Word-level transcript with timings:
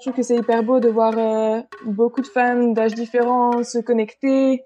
Je 0.00 0.06
trouve 0.06 0.16
que 0.16 0.22
c'est 0.22 0.36
hyper 0.36 0.62
beau 0.62 0.80
de 0.80 0.88
voir 0.88 1.12
euh, 1.18 1.60
beaucoup 1.84 2.22
de 2.22 2.26
femmes 2.26 2.72
d'âges 2.72 2.94
différents 2.94 3.62
se 3.62 3.76
connecter 3.76 4.64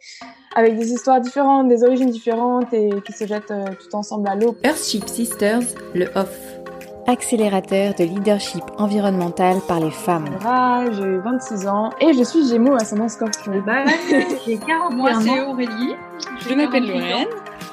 avec 0.54 0.79
des 0.79 0.92
histoires 0.92 1.21
différentes, 1.21 1.67
des 1.67 1.83
origines 1.83 2.10
différentes 2.10 2.72
et 2.72 2.91
qui 3.04 3.12
se 3.12 3.26
jettent 3.26 3.50
euh, 3.50 3.65
tout 3.67 3.97
ensemble 3.97 4.28
à 4.28 4.36
l'eau. 4.36 4.55
Earthship 4.62 5.08
Sisters, 5.08 5.62
le 5.92 6.07
off. 6.15 6.39
Accélérateur 7.08 7.94
de 7.94 8.05
leadership 8.05 8.62
environnemental 8.79 9.57
par 9.66 9.80
les 9.80 9.91
femmes. 9.91 10.39
J'ai 10.93 11.16
26 11.18 11.66
ans 11.66 11.91
et 12.01 12.12
je 12.12 12.23
suis 12.23 12.46
Gémeaux 12.46 12.77
ascendant 12.77 13.09
Scorpion. 13.09 13.61
Bah, 13.66 13.87
j'ai 14.46 14.57
41 14.57 14.91
Moi, 14.91 15.14
c'est 15.21 15.41
Aurélie. 15.41 15.96
Je 16.48 16.55
m'appelle 16.55 16.87
Lorraine. 16.87 17.27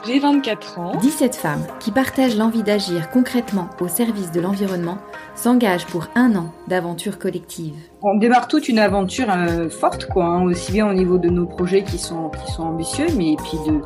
J'ai 0.04 0.18
24 0.18 0.80
ans. 0.80 0.96
17 1.00 1.36
femmes 1.36 1.64
qui 1.80 1.92
partagent 1.92 2.36
l'envie 2.36 2.64
d'agir 2.64 3.12
concrètement 3.12 3.70
au 3.80 3.88
service 3.88 4.32
de 4.32 4.42
l'environnement 4.42 4.98
s'engagent 5.36 5.86
pour 5.86 6.08
un 6.16 6.36
an 6.36 6.52
d'aventure 6.68 7.20
collective. 7.20 7.76
On 8.02 8.18
démarre 8.18 8.48
toute 8.48 8.68
une 8.68 8.80
aventure 8.80 9.30
euh, 9.30 9.70
forte, 9.70 10.08
quoi, 10.08 10.26
hein, 10.26 10.42
aussi 10.44 10.72
bien 10.72 10.90
au 10.90 10.94
niveau 10.94 11.20
de 11.20 11.30
nos 11.30 11.46
projets 11.46 11.84
qui 11.84 12.00
sont, 12.00 12.30
qui 12.30 12.52
sont 12.52 12.64
ambitieux, 12.64 13.06
mais 13.16 13.36
puis 13.38 13.60
de, 13.68 13.80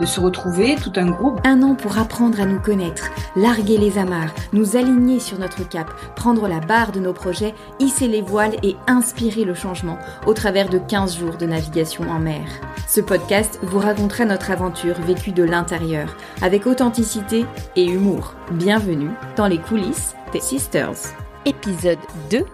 de 0.00 0.06
se 0.06 0.18
retrouver, 0.18 0.76
tout 0.76 0.92
un 0.96 1.10
groupe. 1.10 1.40
Un 1.44 1.62
an 1.62 1.74
pour 1.74 1.98
apprendre 1.98 2.40
à 2.40 2.46
nous 2.46 2.58
connaître, 2.58 3.10
larguer 3.36 3.78
les 3.78 3.98
amarres, 3.98 4.34
nous 4.52 4.76
aligner 4.76 5.20
sur 5.20 5.38
notre 5.38 5.68
cap, 5.68 5.90
prendre 6.16 6.48
la 6.48 6.60
barre 6.60 6.92
de 6.92 7.00
nos 7.00 7.12
projets, 7.12 7.54
hisser 7.78 8.08
les 8.08 8.22
voiles 8.22 8.56
et 8.62 8.76
inspirer 8.86 9.44
le 9.44 9.54
changement 9.54 9.98
au 10.26 10.34
travers 10.34 10.68
de 10.68 10.78
15 10.78 11.18
jours 11.18 11.36
de 11.36 11.46
navigation 11.46 12.08
en 12.10 12.18
mer. 12.18 12.46
Ce 12.88 13.00
podcast 13.00 13.58
vous 13.62 13.78
racontera 13.78 14.24
notre 14.24 14.50
aventure 14.50 15.00
vécue 15.00 15.32
de 15.32 15.44
l'intérieur, 15.44 16.16
avec 16.42 16.66
authenticité 16.66 17.44
et 17.76 17.84
humour. 17.84 18.34
Bienvenue 18.52 19.10
dans 19.36 19.46
les 19.46 19.58
coulisses 19.58 20.14
des 20.32 20.40
Sisters. 20.40 21.14
Épisode 21.44 21.98
2. 22.30 22.44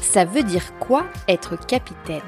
Ça 0.00 0.24
veut 0.24 0.42
dire 0.42 0.78
quoi 0.78 1.04
être 1.28 1.56
capitaine? 1.66 2.20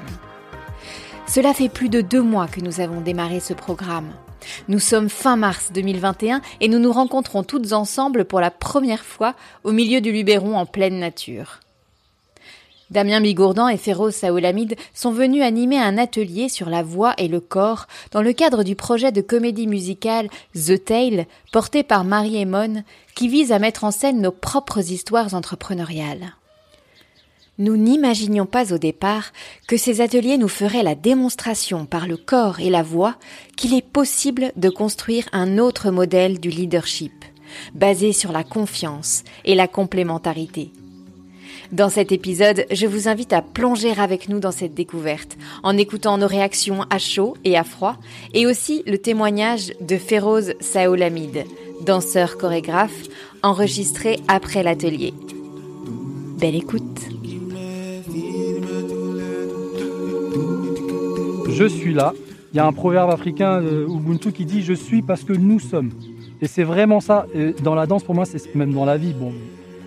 Cela 1.27 1.53
fait 1.53 1.69
plus 1.69 1.89
de 1.89 2.01
deux 2.01 2.21
mois 2.21 2.47
que 2.47 2.61
nous 2.61 2.81
avons 2.81 3.01
démarré 3.01 3.39
ce 3.39 3.53
programme. 3.53 4.11
Nous 4.67 4.79
sommes 4.79 5.09
fin 5.09 5.35
mars 5.35 5.71
2021 5.73 6.41
et 6.61 6.67
nous 6.67 6.79
nous 6.79 6.91
rencontrons 6.91 7.43
toutes 7.43 7.73
ensemble 7.73 8.25
pour 8.25 8.39
la 8.39 8.51
première 8.51 9.03
fois 9.03 9.35
au 9.63 9.71
milieu 9.71 10.01
du 10.01 10.11
Luberon 10.11 10.55
en 10.55 10.65
pleine 10.65 10.99
nature. 10.99 11.59
Damien 12.91 13.21
Bigourdan 13.21 13.67
et 13.67 13.77
Féroz 13.77 14.11
Saoulamide 14.11 14.75
sont 14.95 15.11
venus 15.11 15.43
animer 15.43 15.77
un 15.77 15.99
atelier 15.99 16.49
sur 16.49 16.69
la 16.69 16.81
voix 16.81 17.13
et 17.19 17.27
le 17.27 17.39
corps 17.39 17.85
dans 18.11 18.23
le 18.23 18.33
cadre 18.33 18.63
du 18.63 18.75
projet 18.75 19.11
de 19.11 19.21
comédie 19.21 19.67
musicale 19.67 20.27
The 20.55 20.83
Tale 20.83 21.25
porté 21.51 21.83
par 21.83 22.03
Marie 22.03 22.41
Emone 22.41 22.83
qui 23.13 23.27
vise 23.27 23.51
à 23.51 23.59
mettre 23.59 23.83
en 23.83 23.91
scène 23.91 24.21
nos 24.21 24.31
propres 24.31 24.91
histoires 24.91 25.35
entrepreneuriales. 25.35 26.33
Nous 27.59 27.75
n'imaginions 27.75 28.45
pas 28.45 28.73
au 28.73 28.77
départ 28.77 29.33
que 29.67 29.75
ces 29.75 29.99
ateliers 29.99 30.37
nous 30.37 30.47
feraient 30.47 30.81
la 30.81 30.95
démonstration 30.95 31.85
par 31.85 32.07
le 32.07 32.15
corps 32.15 32.61
et 32.61 32.69
la 32.69 32.83
voix 32.83 33.15
qu'il 33.57 33.73
est 33.73 33.85
possible 33.85 34.53
de 34.55 34.69
construire 34.69 35.25
un 35.33 35.57
autre 35.57 35.91
modèle 35.91 36.39
du 36.39 36.49
leadership, 36.49 37.25
basé 37.75 38.13
sur 38.13 38.31
la 38.31 38.45
confiance 38.45 39.25
et 39.43 39.55
la 39.55 39.67
complémentarité. 39.67 40.71
Dans 41.73 41.89
cet 41.89 42.13
épisode, 42.13 42.65
je 42.71 42.87
vous 42.87 43.09
invite 43.09 43.33
à 43.33 43.41
plonger 43.41 43.91
avec 43.91 44.29
nous 44.29 44.39
dans 44.39 44.53
cette 44.53 44.73
découverte, 44.73 45.37
en 45.61 45.75
écoutant 45.75 46.17
nos 46.17 46.27
réactions 46.27 46.83
à 46.89 46.97
chaud 46.97 47.35
et 47.43 47.57
à 47.57 47.65
froid, 47.65 47.97
et 48.33 48.47
aussi 48.47 48.83
le 48.87 48.97
témoignage 48.97 49.73
de 49.81 49.97
Féroz 49.97 50.53
Saolamide, 50.61 51.43
danseur 51.85 52.37
chorégraphe, 52.37 53.03
enregistré 53.43 54.17
après 54.29 54.63
l'atelier. 54.63 55.13
Belle 56.39 56.55
écoute 56.55 57.18
je 61.49 61.65
suis 61.65 61.93
là. 61.93 62.13
Il 62.53 62.57
y 62.57 62.59
a 62.59 62.65
un 62.65 62.73
proverbe 62.73 63.11
africain, 63.11 63.61
euh, 63.61 63.87
Ubuntu, 63.87 64.31
qui 64.31 64.45
dit 64.45 64.61
je 64.61 64.73
suis 64.73 65.01
parce 65.01 65.23
que 65.23 65.33
nous 65.33 65.59
sommes. 65.59 65.91
Et 66.41 66.47
c'est 66.47 66.63
vraiment 66.63 66.99
ça. 66.99 67.27
dans 67.63 67.75
la 67.75 67.85
danse, 67.85 68.03
pour 68.03 68.15
moi, 68.15 68.25
c'est 68.25 68.55
même 68.55 68.73
dans 68.73 68.85
la 68.85 68.97
vie. 68.97 69.13
Bon, 69.13 69.33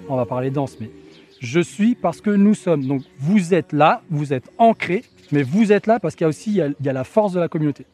on 0.08 0.16
va 0.16 0.26
parler 0.26 0.50
danse, 0.50 0.76
mais 0.80 0.90
je 1.40 1.60
suis 1.60 1.94
parce 1.94 2.20
que 2.20 2.30
nous 2.30 2.54
sommes. 2.54 2.86
Donc 2.86 3.02
vous 3.18 3.54
êtes 3.54 3.72
là, 3.72 4.02
vous 4.10 4.32
êtes 4.32 4.50
ancré, 4.58 5.02
mais 5.32 5.42
vous 5.42 5.72
êtes 5.72 5.86
là 5.86 5.98
parce 5.98 6.14
qu'il 6.14 6.24
y 6.24 6.26
a 6.26 6.28
aussi 6.28 6.50
il 6.50 6.74
y 6.80 6.88
a, 6.88 6.92
la 6.92 7.04
force 7.04 7.32
de 7.32 7.40
la 7.40 7.48
communauté. 7.48 7.84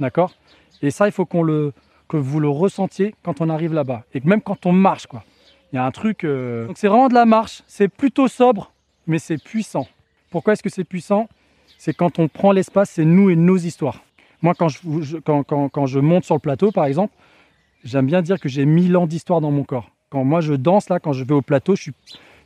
D'accord? 0.00 0.34
Et 0.82 0.90
ça, 0.90 1.06
il 1.06 1.12
faut 1.12 1.26
qu'on 1.26 1.42
le, 1.42 1.72
que 2.08 2.16
vous 2.16 2.40
le 2.40 2.48
ressentiez 2.48 3.14
quand 3.22 3.40
on 3.40 3.48
arrive 3.48 3.74
là-bas. 3.74 4.04
Et 4.14 4.20
même 4.24 4.40
quand 4.40 4.66
on 4.66 4.72
marche, 4.72 5.06
quoi. 5.06 5.22
Il 5.72 5.76
y 5.76 5.78
a 5.78 5.84
un 5.84 5.90
truc. 5.92 6.24
Euh, 6.24 6.66
donc 6.66 6.78
c'est 6.78 6.88
vraiment 6.88 7.08
de 7.08 7.14
la 7.14 7.26
marche. 7.26 7.62
C'est 7.68 7.88
plutôt 7.88 8.26
sobre, 8.26 8.72
mais 9.06 9.18
c'est 9.18 9.42
puissant. 9.42 9.86
Pourquoi 10.30 10.54
est-ce 10.54 10.62
que 10.62 10.70
c'est 10.70 10.84
puissant? 10.84 11.28
C'est 11.80 11.94
quand 11.94 12.18
on 12.18 12.28
prend 12.28 12.52
l'espace, 12.52 12.90
c'est 12.90 13.06
nous 13.06 13.30
et 13.30 13.36
nos 13.36 13.56
histoires. 13.56 14.04
Moi, 14.42 14.52
quand 14.54 14.68
je, 14.68 15.98
monte 15.98 16.24
sur 16.24 16.34
le 16.34 16.38
plateau, 16.38 16.72
par 16.72 16.84
exemple, 16.84 17.14
j'aime 17.84 18.04
bien 18.04 18.20
dire 18.20 18.38
que 18.38 18.50
j'ai 18.50 18.66
mille 18.66 18.98
ans 18.98 19.06
d'histoire 19.06 19.40
dans 19.40 19.50
mon 19.50 19.64
corps. 19.64 19.90
Quand 20.10 20.22
moi 20.22 20.42
je 20.42 20.52
danse 20.52 20.90
là, 20.90 21.00
quand 21.00 21.14
je 21.14 21.24
vais 21.24 21.32
au 21.32 21.40
plateau, 21.40 21.76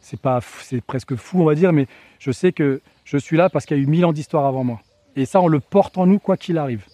c'est 0.00 0.20
pas, 0.20 0.38
c'est 0.62 0.80
presque 0.80 1.16
fou, 1.16 1.42
on 1.42 1.44
va 1.46 1.56
dire, 1.56 1.72
mais 1.72 1.88
je 2.20 2.30
sais 2.30 2.52
que 2.52 2.80
je 3.04 3.18
suis 3.18 3.36
là 3.36 3.50
parce 3.50 3.66
qu'il 3.66 3.76
y 3.76 3.80
a 3.80 3.82
eu 3.82 3.86
mille 3.86 4.04
ans 4.04 4.12
d'histoire 4.12 4.46
avant 4.46 4.62
moi. 4.62 4.80
Et 5.16 5.26
ça, 5.26 5.40
on 5.40 5.48
le 5.48 5.58
porte 5.58 5.98
en 5.98 6.06
nous 6.06 6.20
quoi 6.20 6.36
qu'il 6.36 6.56
arrive. 6.56 6.84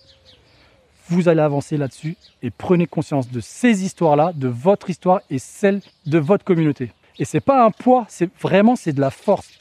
Vous 1.08 1.28
allez 1.28 1.42
avancer 1.42 1.76
là-dessus 1.76 2.16
et 2.42 2.48
prenez 2.48 2.86
conscience 2.86 3.30
de 3.30 3.40
ces 3.40 3.84
histoires-là, 3.84 4.32
de 4.34 4.48
votre 4.48 4.88
histoire 4.88 5.20
et 5.28 5.38
celle 5.38 5.82
de 6.06 6.18
votre 6.18 6.44
communauté. 6.44 6.90
Et 7.18 7.26
c'est 7.26 7.40
pas 7.40 7.62
un 7.62 7.70
poids, 7.70 8.06
c'est 8.08 8.30
vraiment 8.40 8.76
c'est 8.76 8.94
de 8.94 9.00
la 9.02 9.10
force. 9.10 9.59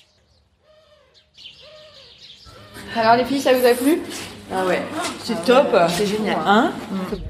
Alors 2.95 3.15
les 3.17 3.25
filles, 3.25 3.39
ça 3.41 3.53
vous 3.53 3.65
a 3.65 3.73
plu? 3.73 3.99
Ah 4.51 4.65
ouais, 4.65 4.81
c'est 5.23 5.45
top, 5.45 5.67
c'est 5.89 6.07
génial. 6.07 6.37
Hein? 6.43 6.71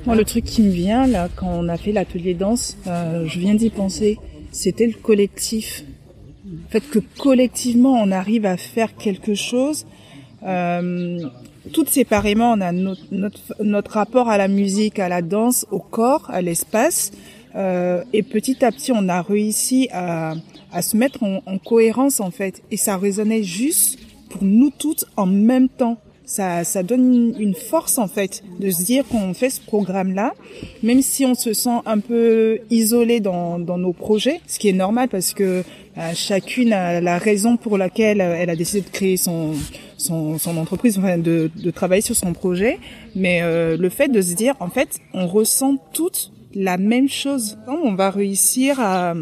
Moi, 0.06 0.16
le 0.16 0.24
truc 0.24 0.46
qui 0.46 0.62
me 0.62 0.72
vient 0.72 1.06
là, 1.06 1.28
quand 1.36 1.50
on 1.50 1.68
a 1.68 1.76
fait 1.76 1.92
l'atelier 1.92 2.34
danse, 2.34 2.78
euh, 2.88 3.26
je 3.28 3.40
viens 3.40 3.56
d'y 3.56 3.70
penser. 3.70 4.18
C'était 4.52 4.88
le 4.88 4.94
collectif. 4.94 5.84
Le 6.46 6.58
fait 6.70 6.80
que 6.80 7.00
collectivement 7.18 8.02
on 8.02 8.12
arrive 8.12 8.46
à 8.46 8.56
faire 8.56 8.96
quelque 8.96 9.36
chose. 9.36 9.86
Euh, 10.44 11.20
toutes 11.74 11.90
séparément, 11.90 12.54
on 12.54 12.62
a 12.62 12.72
notre, 12.72 13.02
notre, 13.12 13.40
notre, 13.62 13.92
rapport 13.92 14.30
à 14.30 14.38
la 14.38 14.48
musique, 14.48 14.98
à 14.98 15.10
la 15.10 15.22
danse, 15.22 15.66
au 15.72 15.80
corps, 15.80 16.26
à 16.30 16.42
l'espace. 16.42 17.12
Euh, 17.56 18.04
et 18.14 18.24
petit 18.24 18.64
à 18.64 18.72
petit, 18.72 18.94
on 18.94 19.10
a 19.10 19.22
réussi 19.22 19.90
à, 19.92 20.36
à 20.72 20.82
se 20.82 20.96
mettre 20.96 21.22
en, 21.24 21.42
en 21.46 21.58
cohérence 21.58 22.22
en 22.22 22.32
fait. 22.32 22.62
Et 22.72 22.78
ça 22.78 22.96
résonnait 22.96 23.44
juste 23.44 24.00
pour 24.30 24.44
nous 24.44 24.72
toutes 24.78 25.06
en 25.18 25.26
même 25.26 25.70
temps. 25.70 25.98
Ça, 26.26 26.64
ça 26.64 26.84
donne 26.84 27.34
une 27.40 27.56
force 27.56 27.98
en 27.98 28.08
fait 28.08 28.44
de 28.60 28.70
se 28.70 28.84
dire 28.84 29.04
qu'on 29.08 29.34
fait 29.34 29.50
ce 29.50 29.60
programme-là, 29.62 30.36
même 30.84 31.02
si 31.02 31.26
on 31.26 31.34
se 31.34 31.54
sent 31.54 31.80
un 31.88 31.98
peu 31.98 32.60
isolé 32.70 33.20
dans, 33.20 33.58
dans 33.58 33.80
nos 33.80 33.94
projets, 33.94 34.40
ce 34.46 34.60
qui 34.60 34.70
est 34.70 34.74
normal 34.74 35.10
parce 35.10 35.34
que 35.34 35.64
euh, 35.98 36.12
chacune 36.14 36.72
a 36.72 37.02
la 37.02 37.18
raison 37.18 37.58
pour 37.58 37.80
laquelle 37.80 38.22
elle 38.22 38.52
a 38.52 38.56
décidé 38.56 38.82
de 38.82 38.90
créer 38.90 39.18
son, 39.18 39.54
son, 39.98 40.38
son 40.38 40.56
entreprise, 40.58 41.00
enfin 41.00 41.18
de, 41.18 41.50
de 41.56 41.72
travailler 41.72 42.04
sur 42.04 42.16
son 42.16 42.34
projet. 42.34 42.78
Mais 43.16 43.42
euh, 43.42 43.76
le 43.76 43.90
fait 43.90 44.08
de 44.08 44.22
se 44.22 44.36
dire, 44.36 44.56
en 44.60 44.70
fait, 44.70 45.00
on 45.16 45.26
ressent 45.26 45.78
toutes 45.94 46.32
la 46.54 46.78
même 46.78 47.10
chose. 47.10 47.58
On 47.68 47.94
va 47.96 48.12
réussir 48.12 48.80
à 48.80 49.16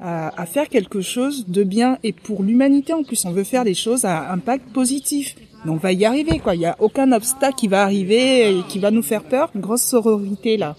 à, 0.00 0.46
faire 0.46 0.68
quelque 0.68 1.00
chose 1.00 1.46
de 1.48 1.62
bien 1.62 1.98
et 2.02 2.12
pour 2.12 2.42
l'humanité 2.42 2.92
en 2.92 3.02
plus. 3.02 3.24
On 3.24 3.32
veut 3.32 3.44
faire 3.44 3.64
des 3.64 3.74
choses 3.74 4.04
à 4.04 4.32
impact 4.32 4.72
positif. 4.72 5.36
Mais 5.64 5.70
on 5.70 5.76
va 5.76 5.92
y 5.92 6.06
arriver, 6.06 6.38
quoi. 6.38 6.54
Il 6.54 6.60
n'y 6.60 6.66
a 6.66 6.76
aucun 6.78 7.12
obstacle 7.12 7.54
qui 7.54 7.68
va 7.68 7.82
arriver 7.82 8.58
et 8.58 8.62
qui 8.62 8.78
va 8.78 8.90
nous 8.90 9.02
faire 9.02 9.24
peur. 9.24 9.50
grosse 9.54 9.82
sororité, 9.82 10.56
là. 10.56 10.74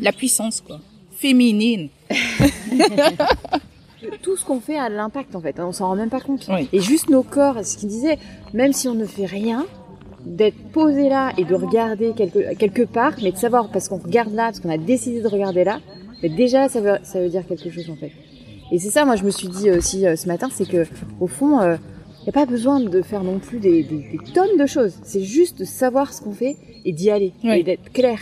La 0.00 0.12
puissance, 0.12 0.60
quoi. 0.60 0.80
Féminine. 1.12 1.88
Tout 4.22 4.36
ce 4.36 4.44
qu'on 4.44 4.60
fait 4.60 4.78
a 4.78 4.90
de 4.90 4.94
l'impact, 4.96 5.36
en 5.36 5.40
fait. 5.40 5.60
On 5.60 5.70
s'en 5.70 5.86
rend 5.88 5.96
même 5.96 6.10
pas 6.10 6.20
compte. 6.20 6.48
Et 6.72 6.80
juste 6.80 7.08
nos 7.10 7.22
corps, 7.22 7.64
ce 7.64 7.76
qu'il 7.76 7.88
disait, 7.88 8.18
même 8.54 8.72
si 8.72 8.88
on 8.88 8.94
ne 8.94 9.06
fait 9.06 9.26
rien, 9.26 9.64
d'être 10.26 10.58
posé 10.72 11.08
là 11.08 11.32
et 11.38 11.44
de 11.44 11.54
regarder 11.54 12.12
quelque, 12.12 12.54
quelque 12.56 12.82
part, 12.82 13.12
mais 13.22 13.30
de 13.30 13.36
savoir, 13.36 13.70
parce 13.70 13.88
qu'on 13.88 13.98
regarde 13.98 14.34
là, 14.34 14.46
parce 14.46 14.58
qu'on 14.58 14.70
a 14.70 14.78
décidé 14.78 15.22
de 15.22 15.28
regarder 15.28 15.62
là, 15.62 15.78
mais 16.22 16.28
déjà, 16.28 16.68
ça 16.68 16.80
veut, 16.80 16.98
ça 17.02 17.20
veut 17.20 17.28
dire 17.28 17.46
quelque 17.46 17.70
chose 17.70 17.88
en 17.90 17.96
fait. 17.96 18.12
Et 18.70 18.78
c'est 18.78 18.90
ça, 18.90 19.04
moi, 19.04 19.16
je 19.16 19.24
me 19.24 19.30
suis 19.30 19.48
dit 19.48 19.70
aussi 19.70 20.06
euh, 20.06 20.16
ce 20.16 20.26
matin, 20.26 20.48
c'est 20.52 20.68
que 20.68 20.86
au 21.20 21.26
fond, 21.26 21.60
il 21.60 21.64
euh, 21.64 21.76
n'y 22.24 22.28
a 22.28 22.32
pas 22.32 22.46
besoin 22.46 22.80
de 22.80 23.02
faire 23.02 23.24
non 23.24 23.38
plus 23.38 23.58
des, 23.58 23.82
des, 23.82 24.18
tonnes 24.34 24.58
de 24.58 24.66
choses. 24.66 24.94
C'est 25.02 25.22
juste 25.22 25.58
de 25.58 25.64
savoir 25.64 26.12
ce 26.12 26.20
qu'on 26.20 26.32
fait 26.32 26.56
et 26.84 26.92
d'y 26.92 27.10
aller 27.10 27.32
et 27.44 27.62
d'être 27.62 27.92
clair. 27.92 28.18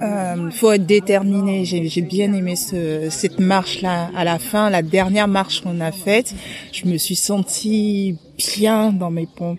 Euh, 0.00 0.50
faut 0.52 0.70
être 0.70 0.86
déterminé. 0.86 1.64
J'ai 1.64 2.02
bien 2.02 2.32
aimé 2.32 2.54
ce, 2.54 3.08
cette 3.10 3.40
marche 3.40 3.82
là 3.82 4.10
à 4.14 4.22
la 4.22 4.38
fin, 4.38 4.70
la 4.70 4.82
dernière 4.82 5.26
marche 5.26 5.62
qu'on 5.62 5.80
a 5.80 5.90
faite. 5.90 6.34
Je 6.72 6.86
me 6.86 6.96
suis 6.98 7.16
sentie 7.16 8.16
bien 8.36 8.92
dans 8.92 9.10
mes 9.10 9.26
pompes. 9.26 9.58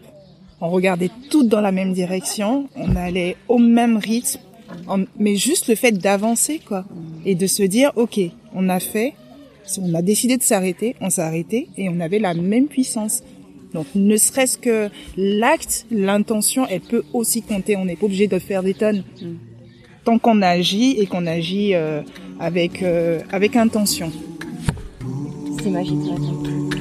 On 0.62 0.70
regardait 0.70 1.12
toutes 1.30 1.50
dans 1.50 1.62
la 1.62 1.74
même 1.74 1.92
direction. 1.92 2.70
On 2.78 2.96
allait 2.96 3.36
au 3.50 3.58
même 3.58 3.98
rythme 3.98 4.40
mais 5.18 5.36
juste 5.36 5.68
le 5.68 5.76
fait 5.76 5.92
d'avancer 5.92 6.60
quoi 6.66 6.86
et 7.26 7.36
de 7.36 7.48
se 7.48 7.64
dire 7.64 7.92
ok 7.96 8.20
on 8.54 8.70
a 8.70 8.80
fait 8.80 9.14
On 9.78 9.94
a 9.94 10.02
décidé 10.02 10.38
de 10.38 10.44
s'arrêter, 10.44 10.96
on 11.00 11.10
s'est 11.10 11.22
arrêté 11.22 11.70
et 11.78 11.90
on 11.90 12.00
avait 12.00 12.20
la 12.20 12.34
même 12.34 12.68
puissance. 12.68 13.22
Donc 13.74 13.86
ne 13.94 14.18
serait-ce 14.18 14.58
que 14.58 14.90
l'acte, 15.16 15.86
l'intention, 15.92 16.66
elle 16.68 16.82
peut 16.82 17.04
aussi 17.14 17.42
compter. 17.44 17.76
On 17.76 17.86
n'est 17.86 17.96
pas 17.96 18.06
obligé 18.06 18.28
de 18.28 18.40
faire 18.40 18.64
des 18.64 18.74
tonnes. 18.74 19.04
Mm. 19.22 19.36
Tant 20.06 20.18
qu'on 20.18 20.42
agit 20.42 20.98
et 21.00 21.06
qu'on 21.06 21.28
agit 21.28 21.76
euh, 21.76 22.02
avec 22.40 22.82
euh, 22.82 23.20
avec 23.32 23.56
intention. 23.56 24.12
C'est 25.62 25.70
magique. 25.70 26.00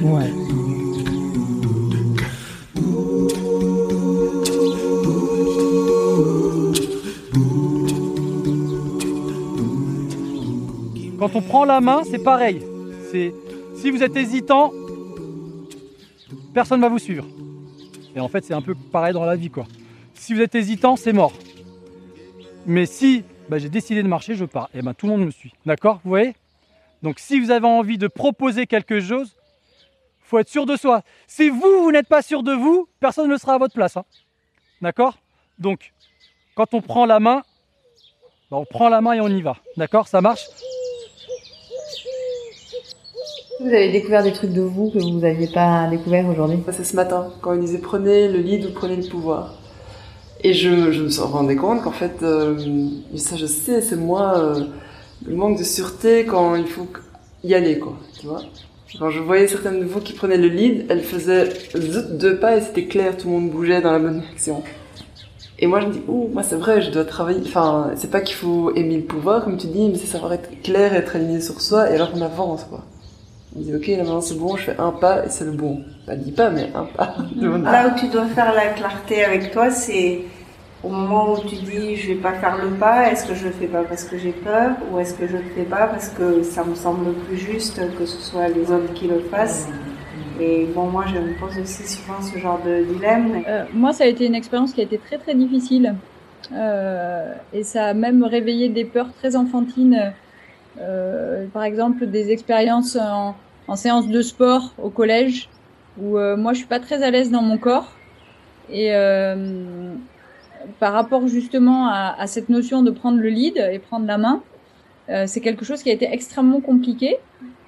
Ouais. 0.01 0.68
Quand 11.19 11.35
on 11.35 11.41
prend 11.41 11.65
la 11.65 11.81
main, 11.81 12.03
c'est 12.09 12.23
pareil. 12.23 12.61
C'est 13.11 13.33
si 13.75 13.91
vous 13.91 14.03
êtes 14.03 14.15
hésitant, 14.15 14.71
personne 16.53 16.79
ne 16.79 16.85
va 16.85 16.89
vous 16.89 16.99
suivre. 16.99 17.25
Et 18.15 18.21
en 18.21 18.29
fait, 18.29 18.45
c'est 18.45 18.53
un 18.53 18.61
peu 18.61 18.73
pareil 18.73 19.13
dans 19.13 19.25
la 19.25 19.35
vie, 19.35 19.49
quoi. 19.49 19.67
Si 20.13 20.33
vous 20.33 20.41
êtes 20.41 20.55
hésitant, 20.55 20.95
c'est 20.95 21.11
mort. 21.11 21.33
Mais 22.65 22.85
si 22.85 23.23
bah, 23.49 23.57
j'ai 23.57 23.67
décidé 23.67 24.01
de 24.01 24.07
marcher, 24.07 24.35
je 24.35 24.45
pars. 24.45 24.69
Et 24.73 24.81
ben 24.81 24.93
tout 24.93 25.07
le 25.07 25.13
monde 25.13 25.25
me 25.25 25.31
suit. 25.31 25.53
D'accord? 25.65 25.99
Vous 26.05 26.09
voyez? 26.09 26.35
Donc 27.03 27.19
si 27.19 27.39
vous 27.39 27.51
avez 27.51 27.67
envie 27.67 27.97
de 27.97 28.07
proposer 28.07 28.65
quelque 28.65 29.01
chose, 29.01 29.35
faut 30.21 30.39
être 30.39 30.49
sûr 30.49 30.65
de 30.65 30.77
soi. 30.77 31.01
Si 31.27 31.49
vous, 31.49 31.83
vous 31.83 31.91
n'êtes 31.91 32.07
pas 32.07 32.21
sûr 32.21 32.43
de 32.43 32.53
vous, 32.53 32.87
personne 32.99 33.29
ne 33.29 33.37
sera 33.37 33.55
à 33.55 33.57
votre 33.57 33.73
place. 33.73 33.97
Hein. 33.97 34.05
D'accord? 34.81 35.17
Donc, 35.57 35.91
quand 36.55 36.73
on 36.73 36.81
prend 36.81 37.05
la 37.05 37.19
main, 37.19 37.41
bah, 38.51 38.57
on 38.57 38.65
prend 38.65 38.87
la 38.87 39.01
main 39.01 39.13
et 39.13 39.21
on 39.21 39.27
y 39.27 39.41
va. 39.41 39.57
D'accord? 39.75 40.07
Ça 40.07 40.21
marche? 40.21 40.45
Vous 43.59 43.67
avez 43.67 43.91
découvert 43.91 44.23
des 44.23 44.31
trucs 44.31 44.53
de 44.53 44.61
vous 44.61 44.89
que 44.89 44.99
vous 44.99 45.19
n'aviez 45.19 45.47
pas 45.47 45.87
découvert 45.89 46.27
aujourd'hui 46.27 46.59
C'est 46.71 46.85
ce 46.85 46.95
matin, 46.95 47.33
quand 47.41 47.53
il 47.53 47.59
disait 47.59 47.79
prenez 47.79 48.29
le 48.29 48.39
lead 48.39 48.65
ou 48.65 48.69
prenez 48.71 48.95
le 48.95 49.07
pouvoir. 49.07 49.55
Et 50.41 50.53
je, 50.53 50.69
me 50.69 51.21
rendais 51.23 51.57
compte 51.57 51.81
qu'en 51.83 51.91
fait, 51.91 52.23
euh, 52.23 52.57
ça 53.15 53.35
je 53.35 53.45
sais, 53.45 53.81
c'est 53.81 53.97
moi, 53.97 54.37
euh, 54.37 54.63
le 55.25 55.35
manque 55.35 55.59
de 55.59 55.65
sûreté 55.65 56.25
quand 56.25 56.55
il 56.55 56.67
faut 56.67 56.87
y 57.43 57.53
aller, 57.53 57.79
quoi, 57.79 57.97
tu 58.17 58.27
vois. 58.27 58.41
Quand 58.97 59.09
je 59.09 59.19
voyais 59.19 59.47
certaines 59.47 59.81
de 59.81 59.85
vous 59.85 59.99
qui 59.99 60.13
prenaient 60.13 60.37
le 60.37 60.47
lead, 60.47 60.85
elles 60.89 61.03
faisaient 61.03 61.49
deux 62.11 62.37
pas 62.37 62.55
et 62.55 62.61
c'était 62.61 62.85
clair, 62.85 63.17
tout 63.17 63.27
le 63.27 63.33
monde 63.33 63.49
bougeait 63.51 63.81
dans 63.81 63.91
la 63.91 63.99
bonne 63.99 64.21
direction. 64.21 64.63
Et 65.59 65.67
moi 65.67 65.81
je 65.81 65.87
me 65.87 65.91
dis, 65.91 66.01
ouh, 66.07 66.29
moi 66.33 66.43
c'est 66.43 66.55
vrai, 66.55 66.81
je 66.81 66.89
dois 66.89 67.03
travailler, 67.03 67.41
enfin, 67.45 67.91
c'est 67.97 68.09
pas 68.09 68.21
qu'il 68.21 68.37
faut 68.37 68.73
aimer 68.75 68.95
le 68.95 69.03
pouvoir, 69.03 69.43
comme 69.43 69.57
tu 69.57 69.67
dis, 69.67 69.89
mais 69.89 69.97
c'est 69.97 70.07
savoir 70.07 70.31
être 70.31 70.49
clair 70.63 70.93
être 70.93 71.17
aligné 71.17 71.41
sur 71.41 71.59
soi 71.59 71.91
et 71.91 71.95
alors 71.95 72.11
on 72.15 72.21
avance, 72.21 72.63
quoi. 72.63 72.85
On 73.55 73.61
dit 73.61 73.73
ok 73.73 73.87
là 73.87 73.97
maintenant 73.97 74.21
c'est 74.21 74.37
bon, 74.37 74.55
je 74.55 74.63
fais 74.63 74.77
un 74.77 74.91
pas 74.91 75.25
et 75.25 75.29
c'est 75.29 75.45
le 75.45 75.51
bon. 75.51 75.83
Pas 76.05 76.15
dix 76.15 76.31
pas 76.31 76.49
mais 76.49 76.69
un 76.75 76.85
pas. 76.85 77.15
Là 77.35 77.87
où 77.87 77.99
tu 77.99 78.07
dois 78.07 78.27
faire 78.27 78.53
la 78.53 78.67
clarté 78.67 79.23
avec 79.23 79.51
toi, 79.51 79.71
c'est 79.71 80.21
au 80.83 80.89
moment 80.89 81.33
où 81.33 81.39
tu 81.39 81.55
dis 81.55 81.95
je 81.95 82.09
vais 82.09 82.19
pas 82.19 82.33
faire 82.33 82.57
le 82.63 82.69
pas, 82.71 83.11
est-ce 83.11 83.25
que 83.25 83.33
je 83.33 83.45
le 83.45 83.51
fais 83.51 83.67
pas 83.67 83.83
parce 83.83 84.03
que 84.03 84.17
j'ai 84.17 84.31
peur 84.31 84.71
ou 84.91 84.99
est-ce 84.99 85.13
que 85.13 85.27
je 85.27 85.37
le 85.37 85.43
fais 85.55 85.63
pas 85.63 85.87
parce 85.87 86.09
que 86.09 86.43
ça 86.43 86.63
me 86.63 86.75
semble 86.75 87.13
plus 87.27 87.37
juste 87.37 87.81
que 87.97 88.05
ce 88.05 88.21
soit 88.21 88.47
les 88.49 88.71
autres 88.71 88.93
qui 88.93 89.07
le 89.07 89.19
fassent. 89.19 89.67
Et 90.39 90.67
bon, 90.73 90.85
moi, 90.85 91.03
je 91.07 91.19
me 91.19 91.33
pose 91.37 91.57
aussi 91.59 91.85
souvent 91.85 92.21
ce 92.21 92.37
genre 92.39 92.61
de 92.65 92.83
dilemme. 92.83 93.43
Euh, 93.45 93.65
moi, 93.73 93.91
ça 93.91 94.05
a 94.05 94.07
été 94.07 94.25
une 94.25 94.35
expérience 94.35 94.71
qui 94.71 94.79
a 94.79 94.83
été 94.83 94.97
très 94.97 95.17
très 95.17 95.35
difficile. 95.35 95.95
Euh, 96.53 97.33
et 97.53 97.63
ça 97.63 97.87
a 97.87 97.93
même 97.93 98.23
réveillé 98.23 98.69
des 98.69 98.85
peurs 98.85 99.11
très 99.13 99.35
enfantines 99.35 99.95
euh, 99.95 100.09
par 100.77 101.63
exemple, 101.63 102.05
des 102.07 102.31
expériences 102.31 102.95
en, 102.95 103.35
séance 103.75 104.07
de 104.07 104.21
sport 104.21 104.73
au 104.81 104.89
collège 104.89 105.47
où 105.99 106.17
euh, 106.17 106.35
moi 106.35 106.53
je 106.53 106.59
suis 106.59 106.67
pas 106.67 106.79
très 106.79 107.03
à 107.03 107.11
l'aise 107.11 107.29
dans 107.29 107.43
mon 107.43 107.59
corps 107.59 107.91
et 108.71 108.95
euh, 108.95 109.93
par 110.79 110.93
rapport 110.93 111.27
justement 111.27 111.87
à, 111.87 112.15
à, 112.17 112.25
cette 112.25 112.49
notion 112.49 112.81
de 112.81 112.89
prendre 112.89 113.19
le 113.19 113.29
lead 113.29 113.57
et 113.57 113.77
prendre 113.79 114.07
la 114.07 114.17
main, 114.17 114.41
euh, 115.09 115.25
c'est 115.27 115.41
quelque 115.41 115.65
chose 115.65 115.81
qui 115.81 115.89
a 115.89 115.93
été 115.93 116.07
extrêmement 116.11 116.61
compliqué. 116.61 117.17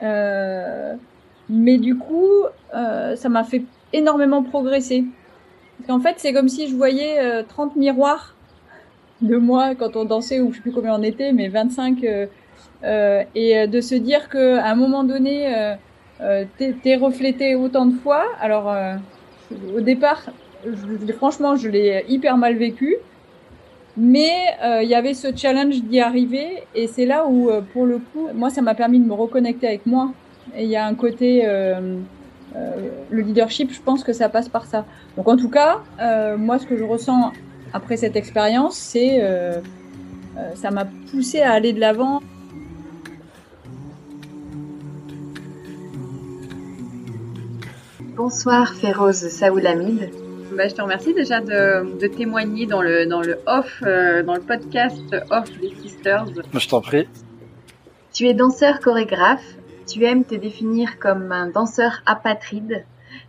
Euh, 0.03 0.95
mais 1.49 1.77
du 1.77 1.97
coup, 1.97 2.29
euh, 2.75 3.15
ça 3.15 3.29
m'a 3.29 3.43
fait 3.43 3.63
énormément 3.93 4.43
progresser. 4.43 5.03
Parce 5.77 5.87
qu'en 5.87 5.99
fait, 5.99 6.15
c'est 6.17 6.33
comme 6.33 6.49
si 6.49 6.67
je 6.67 6.75
voyais 6.75 7.43
30 7.43 7.75
miroirs 7.75 8.35
de 9.21 9.37
moi 9.37 9.75
quand 9.75 9.95
on 9.95 10.05
dansait, 10.05 10.39
ou 10.39 10.51
je 10.51 10.57
sais 10.57 10.61
plus 10.61 10.71
combien 10.71 10.95
on 10.95 11.03
était, 11.03 11.31
mais 11.31 11.47
25 11.47 12.03
euh, 12.03 12.27
et 12.83 13.57
euh, 13.57 13.67
de 13.67 13.81
se 13.81 13.95
dire 13.95 14.29
que 14.29 14.57
à 14.57 14.69
un 14.69 14.75
moment 14.75 15.03
donné, 15.03 15.55
euh, 15.55 15.75
euh 16.21 16.45
t'es 16.57 16.95
reflété 16.95 17.55
autant 17.55 17.85
de 17.85 17.95
fois. 17.95 18.23
Alors, 18.39 18.73
au 19.75 19.81
départ, 19.81 20.29
franchement, 21.17 21.55
je 21.55 21.67
l'ai 21.69 22.05
hyper 22.07 22.37
mal 22.37 22.55
vécu. 22.55 22.95
Mais 23.97 24.31
il 24.81 24.87
y 24.87 24.95
avait 24.95 25.13
ce 25.13 25.35
challenge 25.35 25.83
d'y 25.83 25.99
arriver 25.99 26.63
et 26.73 26.87
c'est 26.87 27.05
là 27.05 27.25
où, 27.27 27.49
pour 27.73 27.85
le 27.85 27.97
coup, 27.97 28.29
moi, 28.33 28.49
ça 28.49 28.61
m'a 28.61 28.73
permis 28.73 28.99
de 28.99 29.05
me 29.05 29.13
reconnecter 29.13 29.67
avec 29.67 29.85
moi. 29.85 30.13
Et 30.55 30.63
il 30.63 30.69
y 30.69 30.77
a 30.77 30.85
un 30.85 30.95
côté, 30.95 31.41
euh, 31.45 31.97
le 33.09 33.21
leadership, 33.21 33.73
je 33.73 33.81
pense 33.81 34.03
que 34.03 34.13
ça 34.13 34.29
passe 34.29 34.47
par 34.47 34.65
ça. 34.65 34.85
Donc 35.17 35.27
en 35.27 35.35
tout 35.35 35.49
cas, 35.49 35.81
moi, 36.37 36.57
ce 36.59 36.65
que 36.65 36.77
je 36.77 36.83
ressens 36.83 37.33
après 37.73 37.97
cette 37.97 38.15
expérience, 38.15 38.75
c'est 38.77 39.21
ça 40.55 40.71
m'a 40.71 40.85
poussé 41.11 41.41
à 41.41 41.51
aller 41.51 41.73
de 41.73 41.79
l'avant. 41.79 42.21
Bonsoir 48.23 48.75
Féroze 48.75 49.29
Saoulamid. 49.29 50.11
Bah, 50.55 50.67
je 50.67 50.75
te 50.75 50.81
remercie 50.83 51.11
déjà 51.15 51.41
de, 51.41 52.05
témoigner 52.05 52.67
dans 52.67 52.83
le, 52.83 53.07
dans 53.07 53.21
le 53.21 53.39
off, 53.47 53.81
euh, 53.81 54.21
dans 54.21 54.35
le 54.35 54.41
podcast 54.41 55.01
off 55.31 55.49
des 55.59 55.73
Sisters. 55.81 56.27
Je 56.53 56.67
t'en 56.69 56.81
prie. 56.81 57.07
Tu 58.13 58.27
es 58.27 58.35
danseur 58.35 58.79
chorégraphe. 58.79 59.55
Tu 59.91 60.05
aimes 60.05 60.23
te 60.23 60.35
définir 60.35 60.99
comme 60.99 61.31
un 61.31 61.47
danseur 61.47 62.03
apatride. 62.05 62.85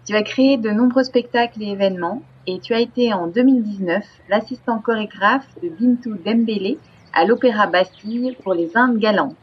Tu 0.06 0.14
as 0.14 0.22
créé 0.22 0.58
de 0.58 0.68
nombreux 0.68 1.04
spectacles 1.04 1.62
et 1.62 1.70
événements 1.70 2.20
et 2.46 2.60
tu 2.60 2.74
as 2.74 2.80
été 2.80 3.14
en 3.14 3.28
2019 3.28 4.04
l'assistant 4.28 4.78
chorégraphe 4.78 5.48
de 5.62 5.70
Bintou 5.70 6.18
Dembélé 6.22 6.76
à 7.14 7.24
l'Opéra 7.24 7.66
Bastille 7.66 8.36
pour 8.42 8.52
les 8.52 8.76
Indes 8.76 8.98
galantes. 8.98 9.36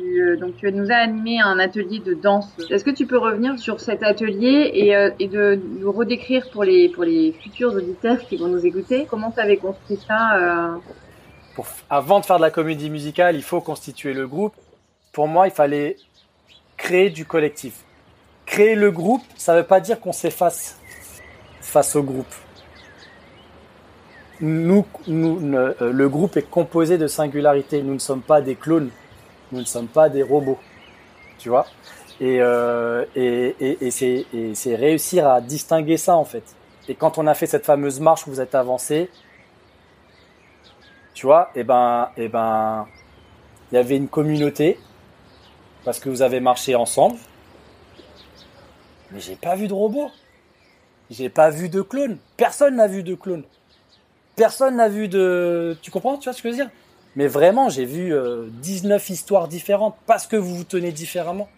Euh, 0.00 0.36
donc 0.36 0.56
tu 0.56 0.70
nous 0.72 0.90
as 0.90 0.96
animé 0.96 1.40
un 1.40 1.58
atelier 1.58 2.00
de 2.00 2.14
danse. 2.14 2.48
Est-ce 2.70 2.84
que 2.84 2.90
tu 2.90 3.06
peux 3.06 3.18
revenir 3.18 3.58
sur 3.58 3.80
cet 3.80 4.02
atelier 4.02 4.70
et, 4.74 4.94
euh, 4.94 5.10
de 5.18 5.58
nous 5.80 5.92
redécrire 5.92 6.50
pour 6.50 6.64
les 6.64 7.34
futurs 7.42 7.74
auditeurs 7.74 8.18
qui 8.20 8.36
vont 8.36 8.48
nous 8.48 8.64
écouter? 8.66 9.06
Comment 9.08 9.30
tu 9.30 9.40
avais 9.40 9.56
construit 9.56 9.98
ça 10.06 10.38
euh... 10.38 10.76
Avant 11.88 12.20
de 12.20 12.26
faire 12.26 12.36
de 12.36 12.42
la 12.42 12.50
comédie 12.50 12.90
musicale, 12.90 13.34
il 13.36 13.42
faut 13.42 13.62
constituer 13.62 14.12
le 14.12 14.26
groupe. 14.26 14.54
Pour 15.12 15.26
moi, 15.26 15.46
il 15.46 15.52
fallait 15.52 15.96
créer 16.76 17.08
du 17.08 17.24
collectif. 17.24 17.82
Créer 18.44 18.74
le 18.74 18.90
groupe, 18.90 19.22
ça 19.36 19.54
ne 19.54 19.60
veut 19.60 19.66
pas 19.66 19.80
dire 19.80 19.98
qu'on 19.98 20.12
s'efface 20.12 20.78
face 21.62 21.96
au 21.96 22.02
groupe. 22.02 22.34
Nous, 24.42 24.84
le 25.08 26.06
groupe 26.08 26.36
est 26.36 26.48
composé 26.48 26.98
de 26.98 27.06
singularités. 27.06 27.82
Nous 27.82 27.94
ne 27.94 27.98
sommes 27.98 28.20
pas 28.20 28.42
des 28.42 28.54
clones. 28.54 28.90
Nous 29.52 29.60
ne 29.60 29.64
sommes 29.64 29.88
pas 29.88 30.08
des 30.08 30.22
robots, 30.22 30.58
tu 31.38 31.48
vois. 31.48 31.66
Et, 32.20 32.38
euh, 32.40 33.04
et, 33.14 33.54
et, 33.60 33.90
c'est 33.90 34.74
réussir 34.74 35.28
à 35.28 35.40
distinguer 35.40 35.96
ça 35.96 36.16
en 36.16 36.24
fait. 36.24 36.44
Et 36.88 36.94
quand 36.94 37.18
on 37.18 37.26
a 37.26 37.34
fait 37.34 37.46
cette 37.46 37.66
fameuse 37.66 38.00
marche 38.00 38.26
où 38.26 38.30
vous 38.30 38.40
êtes 38.40 38.54
avancé, 38.54 39.10
tu 41.14 41.26
vois, 41.26 41.50
et 41.54 41.60
eh 41.60 41.64
ben, 41.64 42.10
et 42.16 42.24
eh 42.24 42.28
ben, 42.28 42.86
il 43.70 43.74
y 43.74 43.78
avait 43.78 43.96
une 43.96 44.08
communauté 44.08 44.78
parce 45.84 45.98
que 45.98 46.08
vous 46.08 46.22
avez 46.22 46.40
marché 46.40 46.74
ensemble. 46.74 47.16
Mais 49.10 49.20
j'ai 49.20 49.36
pas 49.36 49.54
vu 49.54 49.68
de 49.68 49.72
robots. 49.72 50.10
J'ai 51.10 51.28
pas 51.28 51.50
vu 51.50 51.68
de 51.68 51.80
clones. 51.80 52.18
Personne 52.36 52.76
n'a 52.76 52.88
vu 52.88 53.02
de 53.02 53.14
clones. 53.14 53.44
Personne 54.34 54.76
n'a 54.76 54.88
vu 54.88 55.08
de. 55.08 55.76
Tu 55.82 55.90
comprends 55.90 56.16
Tu 56.18 56.24
vois 56.24 56.32
ce 56.32 56.42
que 56.42 56.48
je 56.50 56.56
veux 56.56 56.64
dire? 56.64 56.70
Mais 57.16 57.28
vraiment, 57.28 57.70
j'ai 57.70 57.86
vu 57.86 58.14
19 58.60 59.02
euh, 59.02 59.12
histoires 59.12 59.48
différentes 59.48 59.96
parce 60.06 60.26
que 60.26 60.36
vous 60.36 60.54
vous 60.54 60.64
tenez 60.64 60.92
différemment. 60.92 61.48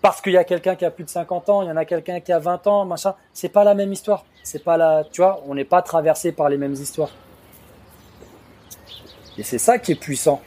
Parce 0.00 0.20
qu'il 0.20 0.32
y 0.32 0.38
a 0.38 0.44
quelqu'un 0.44 0.74
qui 0.74 0.84
a 0.84 0.90
plus 0.90 1.04
de 1.04 1.10
50 1.10 1.48
ans, 1.50 1.62
il 1.62 1.68
y 1.68 1.70
en 1.70 1.76
a 1.76 1.84
quelqu'un 1.84 2.20
qui 2.20 2.32
a 2.32 2.38
20 2.38 2.66
ans, 2.66 2.84
machin. 2.86 3.14
C'est 3.34 3.50
pas 3.50 3.64
la 3.64 3.74
même 3.74 3.92
histoire. 3.92 4.24
C'est 4.42 4.64
pas 4.64 4.78
la, 4.78 5.04
tu 5.12 5.20
vois, 5.20 5.44
on 5.46 5.54
n'est 5.54 5.66
pas 5.66 5.82
traversé 5.82 6.32
par 6.32 6.48
les 6.48 6.56
mêmes 6.56 6.72
histoires. 6.72 7.10
Et 9.38 9.42
c'est 9.42 9.58
ça 9.58 9.78
qui 9.78 9.92
est 9.92 10.00
puissant. 10.00 10.40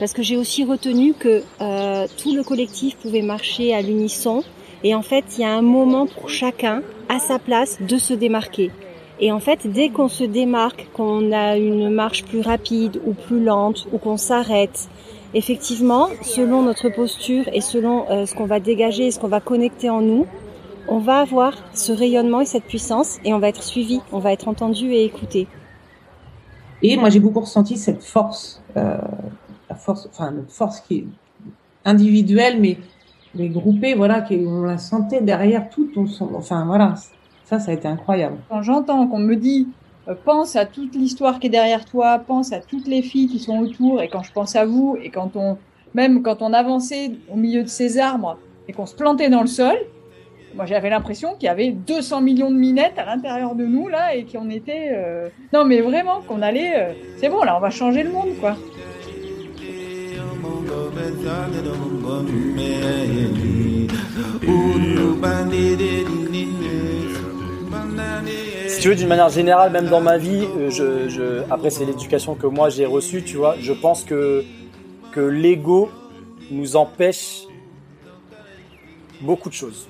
Parce 0.00 0.12
que 0.12 0.22
j'ai 0.22 0.36
aussi 0.36 0.64
retenu 0.64 1.14
que 1.14 1.42
euh, 1.60 2.06
tout 2.18 2.34
le 2.34 2.42
collectif 2.42 2.96
pouvait 2.96 3.22
marcher 3.22 3.72
à 3.72 3.80
l'unisson. 3.80 4.42
Et 4.82 4.94
en 4.94 5.02
fait, 5.02 5.24
il 5.38 5.42
y 5.42 5.44
a 5.44 5.50
un 5.50 5.62
moment 5.62 6.06
pour 6.06 6.28
chacun, 6.28 6.82
à 7.08 7.18
sa 7.20 7.38
place, 7.38 7.80
de 7.80 7.96
se 7.96 8.12
démarquer. 8.12 8.70
Et 9.18 9.32
en 9.32 9.40
fait, 9.40 9.66
dès 9.66 9.88
qu'on 9.88 10.08
se 10.08 10.24
démarque, 10.24 10.88
qu'on 10.92 11.32
a 11.32 11.56
une 11.56 11.88
marche 11.88 12.24
plus 12.24 12.40
rapide 12.40 13.00
ou 13.06 13.14
plus 13.14 13.42
lente, 13.42 13.86
ou 13.92 13.98
qu'on 13.98 14.18
s'arrête, 14.18 14.88
effectivement, 15.32 16.08
selon 16.22 16.62
notre 16.62 16.90
posture 16.90 17.44
et 17.52 17.60
selon 17.60 18.10
euh, 18.10 18.26
ce 18.26 18.34
qu'on 18.34 18.44
va 18.44 18.60
dégager, 18.60 19.10
ce 19.10 19.18
qu'on 19.18 19.28
va 19.28 19.40
connecter 19.40 19.88
en 19.88 20.02
nous, 20.02 20.26
on 20.88 20.98
va 20.98 21.20
avoir 21.20 21.54
ce 21.74 21.92
rayonnement 21.92 22.42
et 22.42 22.44
cette 22.44 22.64
puissance 22.64 23.18
et 23.24 23.32
on 23.32 23.38
va 23.38 23.48
être 23.48 23.62
suivi, 23.62 24.00
on 24.12 24.18
va 24.18 24.32
être 24.32 24.48
entendu 24.48 24.92
et 24.92 25.04
écouté. 25.04 25.48
Et 26.82 26.96
moi, 26.96 27.08
j'ai 27.08 27.20
beaucoup 27.20 27.40
ressenti 27.40 27.76
cette 27.76 28.02
force, 28.02 28.62
euh, 28.76 28.98
la 29.68 29.76
force, 29.76 30.08
enfin, 30.12 30.30
notre 30.30 30.52
force 30.52 30.80
qui 30.80 30.98
est 30.98 31.06
individuelle, 31.84 32.60
mais, 32.60 32.78
mais 33.34 33.48
groupée, 33.48 33.94
voilà, 33.94 34.20
qui, 34.20 34.36
on 34.46 34.62
la 34.62 34.78
sentait 34.78 35.22
derrière 35.22 35.70
tout, 35.70 35.90
on, 35.96 36.06
enfin, 36.34 36.66
voilà, 36.66 36.94
ça, 37.46 37.58
ça 37.60 37.70
a 37.70 37.74
été 37.74 37.88
incroyable. 37.88 38.36
Quand 38.48 38.62
j'entends 38.62 39.06
qu'on 39.06 39.20
me 39.20 39.36
dit, 39.36 39.68
euh, 40.08 40.14
pense 40.24 40.56
à 40.56 40.66
toute 40.66 40.94
l'histoire 40.94 41.38
qui 41.38 41.46
est 41.46 41.50
derrière 41.50 41.84
toi, 41.84 42.18
pense 42.18 42.52
à 42.52 42.60
toutes 42.60 42.88
les 42.88 43.02
filles 43.02 43.28
qui 43.28 43.38
sont 43.38 43.58
autour, 43.58 44.02
et 44.02 44.08
quand 44.08 44.22
je 44.22 44.32
pense 44.32 44.56
à 44.56 44.66
vous, 44.66 44.98
et 45.02 45.10
quand 45.10 45.36
on, 45.36 45.56
même 45.94 46.22
quand 46.22 46.42
on 46.42 46.52
avançait 46.52 47.12
au 47.32 47.36
milieu 47.36 47.62
de 47.62 47.68
ces 47.68 47.98
arbres, 47.98 48.36
et 48.68 48.72
qu'on 48.72 48.86
se 48.86 48.96
plantait 48.96 49.30
dans 49.30 49.42
le 49.42 49.46
sol, 49.46 49.76
moi, 50.56 50.64
j'avais 50.64 50.90
l'impression 50.90 51.34
qu'il 51.34 51.44
y 51.44 51.48
avait 51.48 51.70
200 51.70 52.22
millions 52.22 52.50
de 52.50 52.56
minettes 52.56 52.98
à 52.98 53.04
l'intérieur 53.04 53.54
de 53.54 53.64
nous, 53.64 53.88
là, 53.88 54.14
et 54.14 54.24
qu'on 54.24 54.48
était... 54.48 54.88
Euh, 54.90 55.28
non, 55.52 55.64
mais 55.64 55.82
vraiment, 55.82 56.22
qu'on 56.26 56.40
allait... 56.40 56.72
Euh, 56.76 56.92
c'est 57.18 57.28
bon, 57.28 57.42
là, 57.42 57.56
on 57.56 57.60
va 57.60 57.70
changer 57.70 58.02
le 58.02 58.10
monde, 58.10 58.30
quoi. 58.40 58.56
Si 68.68 68.80
tu 68.80 68.88
veux, 68.88 68.94
d'une 68.94 69.08
manière 69.08 69.28
générale, 69.28 69.72
même 69.72 69.88
dans 69.88 70.00
ma 70.00 70.18
vie, 70.18 70.46
euh, 70.56 71.42
après 71.50 71.70
c'est 71.70 71.84
l'éducation 71.84 72.34
que 72.34 72.46
moi 72.46 72.68
j'ai 72.68 72.86
reçue, 72.86 73.22
tu 73.22 73.36
vois, 73.36 73.56
je 73.60 73.72
pense 73.72 74.04
que, 74.04 74.44
que 75.12 75.20
l'ego 75.20 75.90
nous 76.50 76.76
empêche 76.76 77.44
beaucoup 79.22 79.48
de 79.48 79.54
choses 79.54 79.88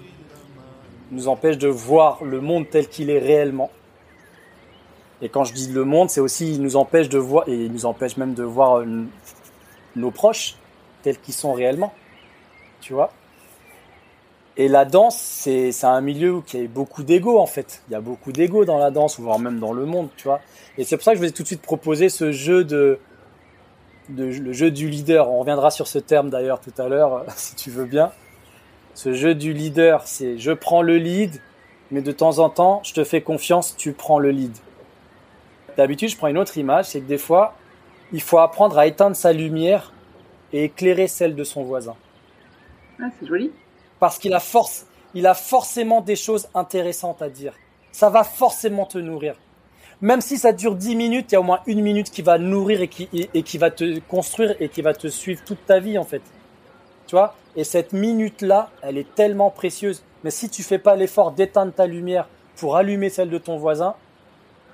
nous 1.11 1.29
empêche 1.29 1.59
de 1.59 1.69
voir 1.69 2.25
le 2.25 2.41
monde 2.41 2.69
tel 2.71 2.89
qu'il 2.89 3.11
est 3.11 3.19
réellement. 3.19 3.71
Et 5.23 5.29
quand 5.29 5.45
je 5.45 5.55
dis 5.55 5.73
le 5.73 5.85
monde, 5.85 6.11
c'est 6.11 6.21
aussi 6.21 6.53
il 6.55 6.63
nous 6.63 6.77
empêche 6.77 7.09
de 7.09 7.19
voir 7.19 7.49
et 7.49 7.55
il 7.55 7.73
nous 7.73 7.87
empêche 7.87 8.17
même 8.17 8.35
de 8.35 8.43
voir 8.43 8.79
euh, 8.79 9.05
nos 9.95 10.11
proches 10.11 10.57
tels 11.03 11.19
qu'ils 11.19 11.35
sont 11.35 11.53
réellement. 11.53 11.93
Tu 12.81 12.93
vois? 12.93 13.13
Et 14.59 14.69
la 14.69 14.87
danse, 14.87 15.17
c'est 15.17 15.85
un 15.85 16.01
milieu 16.01 16.43
y 16.55 16.57
a 16.57 16.67
beaucoup 16.67 17.03
d'ego 17.03 17.39
en 17.39 17.47
fait. 17.47 17.83
Il 17.89 17.93
y 17.93 17.95
a 17.95 18.01
beaucoup 18.01 18.33
d'ego 18.33 18.65
dans 18.65 18.79
la 18.79 18.91
danse, 18.91 19.21
voire 19.21 19.39
même 19.39 19.59
dans 19.59 19.75
le 19.75 19.85
monde, 19.85 20.09
tu 20.17 20.25
vois. 20.25 20.41
Et 20.79 20.85
c'est 20.85 20.97
pour 20.97 21.05
ça 21.05 21.13
que 21.13 21.19
je 21.19 21.23
vais 21.23 21.31
tout 21.31 21.43
de 21.43 21.47
suite 21.47 21.61
proposer 21.61 22.09
ce 22.09 22.33
jeu 22.33 22.65
de, 22.65 22.99
de 24.09 24.25
le 24.25 24.53
jeu 24.53 24.71
du 24.71 24.89
leader. 24.89 25.31
On 25.31 25.41
reviendra 25.41 25.71
sur 25.71 25.87
ce 25.87 25.99
terme 25.99 26.31
d'ailleurs 26.31 26.61
tout 26.61 26.73
à 26.79 26.89
l'heure, 26.89 27.27
si 27.37 27.55
tu 27.55 27.71
veux 27.71 27.85
bien. 27.85 28.13
Ce 28.95 29.13
jeu 29.13 29.35
du 29.35 29.53
leader, 29.53 30.07
c'est 30.07 30.39
je 30.39 30.53
prends 30.53 30.81
le 30.81 30.97
lead, 30.97 31.43
mais 31.91 32.01
de 32.01 32.13
temps 32.13 32.39
en 32.39 32.49
temps, 32.49 32.81
je 32.83 32.95
te 32.95 33.05
fais 33.05 33.21
confiance, 33.21 33.77
tu 33.77 33.93
prends 33.93 34.19
le 34.19 34.31
lead. 34.31 34.57
D'habitude, 35.77 36.09
je 36.09 36.17
prends 36.17 36.29
une 36.29 36.39
autre 36.39 36.57
image, 36.57 36.87
c'est 36.87 37.01
que 37.03 37.07
des 37.07 37.19
fois, 37.19 37.55
il 38.13 38.23
faut 38.23 38.39
apprendre 38.39 38.79
à 38.79 38.87
éteindre 38.87 39.17
sa 39.17 39.35
lumière 39.35 39.93
et 40.55 40.65
éclairer 40.65 41.09
celle 41.09 41.35
de 41.35 41.45
son 41.45 41.63
voisin. 41.63 41.95
Ah, 42.99 43.11
c'est 43.21 43.27
joli. 43.27 43.53
Parce 43.99 44.19
qu'il 44.19 44.35
a 44.35 44.41
force, 44.41 44.87
il 45.15 45.27
a 45.27 45.35
forcément 45.35 46.01
des 46.01 46.17
choses 46.17 46.49
intéressantes 46.55 47.23
à 47.23 47.29
dire. 47.29 47.55
Ça 47.93 48.11
va 48.11 48.25
forcément 48.25 48.87
te 48.87 48.99
nourrir. 48.99 49.37
Même 50.03 50.21
si 50.21 50.37
ça 50.37 50.53
dure 50.53 50.75
10 50.75 50.95
minutes, 50.95 51.33
il 51.33 51.35
y 51.35 51.37
a 51.37 51.41
au 51.41 51.45
moins 51.45 51.61
une 51.67 51.81
minute 51.81 52.11
qui 52.11 52.21
va 52.21 52.37
nourrir 52.37 52.83
et 52.83 52.89
qui, 52.89 53.09
et 53.33 53.43
qui 53.43 53.57
va 53.57 53.71
te 53.71 53.99
construire 54.01 54.55
et 54.61 54.69
qui 54.69 54.83
va 54.83 54.93
te 54.93 55.09
suivre 55.09 55.43
toute 55.45 55.65
ta 55.65 55.81
vie, 55.81 55.97
en 55.97 56.05
fait. 56.05 56.23
Tu 57.07 57.15
vois? 57.15 57.35
Et 57.57 57.65
cette 57.65 57.95
minute-là, 57.95 58.71
elle 58.83 58.99
est 58.99 59.15
tellement 59.15 59.51
précieuse. 59.51 60.03
Mais 60.23 60.31
si 60.31 60.51
tu 60.51 60.63
fais 60.63 60.79
pas 60.79 60.97
l'effort 60.97 61.33
d'éteindre 61.33 61.73
ta 61.73 61.87
lumière 61.87 62.29
pour 62.57 62.77
allumer 62.77 63.09
celle 63.09 63.31
de 63.31 63.39
ton 63.39 63.57
voisin, 63.57 63.95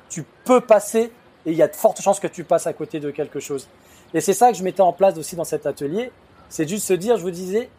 tu 0.09 0.25
peux 0.45 0.61
passer 0.61 1.13
et 1.47 1.51
il 1.51 1.57
y 1.57 1.63
a 1.63 1.69
de 1.69 1.77
fortes 1.77 2.01
chances 2.01 2.21
que 2.21 2.27
tu 2.27 2.45
passes 2.45 2.67
à 2.67 2.73
côté 2.73 3.01
de 3.01 3.11
quelque 3.11 3.41
chose. 3.41 3.69
Et 4.15 4.21
c'est 4.21 4.35
ça 4.35 4.51
que 4.51 4.59
je 4.59 4.63
mettais 4.63 4.81
en 4.81 4.93
place 4.93 5.17
aussi 5.17 5.37
dans 5.37 5.45
cet 5.45 5.67
atelier. 5.67 6.11
C'est 6.49 6.69
juste 6.69 6.87
se 6.87 6.93
dire, 6.93 7.17
je 7.17 7.23
vous 7.23 7.31
disais, 7.31 7.71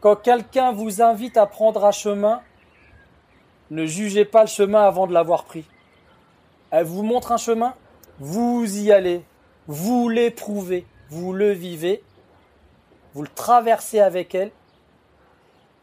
quand 0.00 0.16
quelqu'un 0.16 0.72
vous 0.72 1.02
invite 1.02 1.36
à 1.36 1.46
prendre 1.46 1.84
un 1.84 1.92
chemin, 1.92 2.40
ne 3.70 3.84
jugez 3.84 4.24
pas 4.24 4.42
le 4.42 4.48
chemin 4.48 4.82
avant 4.82 5.06
de 5.06 5.12
l'avoir 5.12 5.44
pris. 5.44 5.64
Elle 6.70 6.86
vous 6.86 7.02
montre 7.02 7.32
un 7.32 7.36
chemin, 7.36 7.74
vous 8.18 8.78
y 8.78 8.92
allez, 8.92 9.24
vous 9.66 10.08
l'éprouvez, 10.08 10.86
vous 11.10 11.32
le 11.32 11.52
vivez, 11.52 12.02
vous 13.14 13.22
le 13.22 13.28
traversez 13.28 14.00
avec 14.00 14.34
elle. 14.34 14.50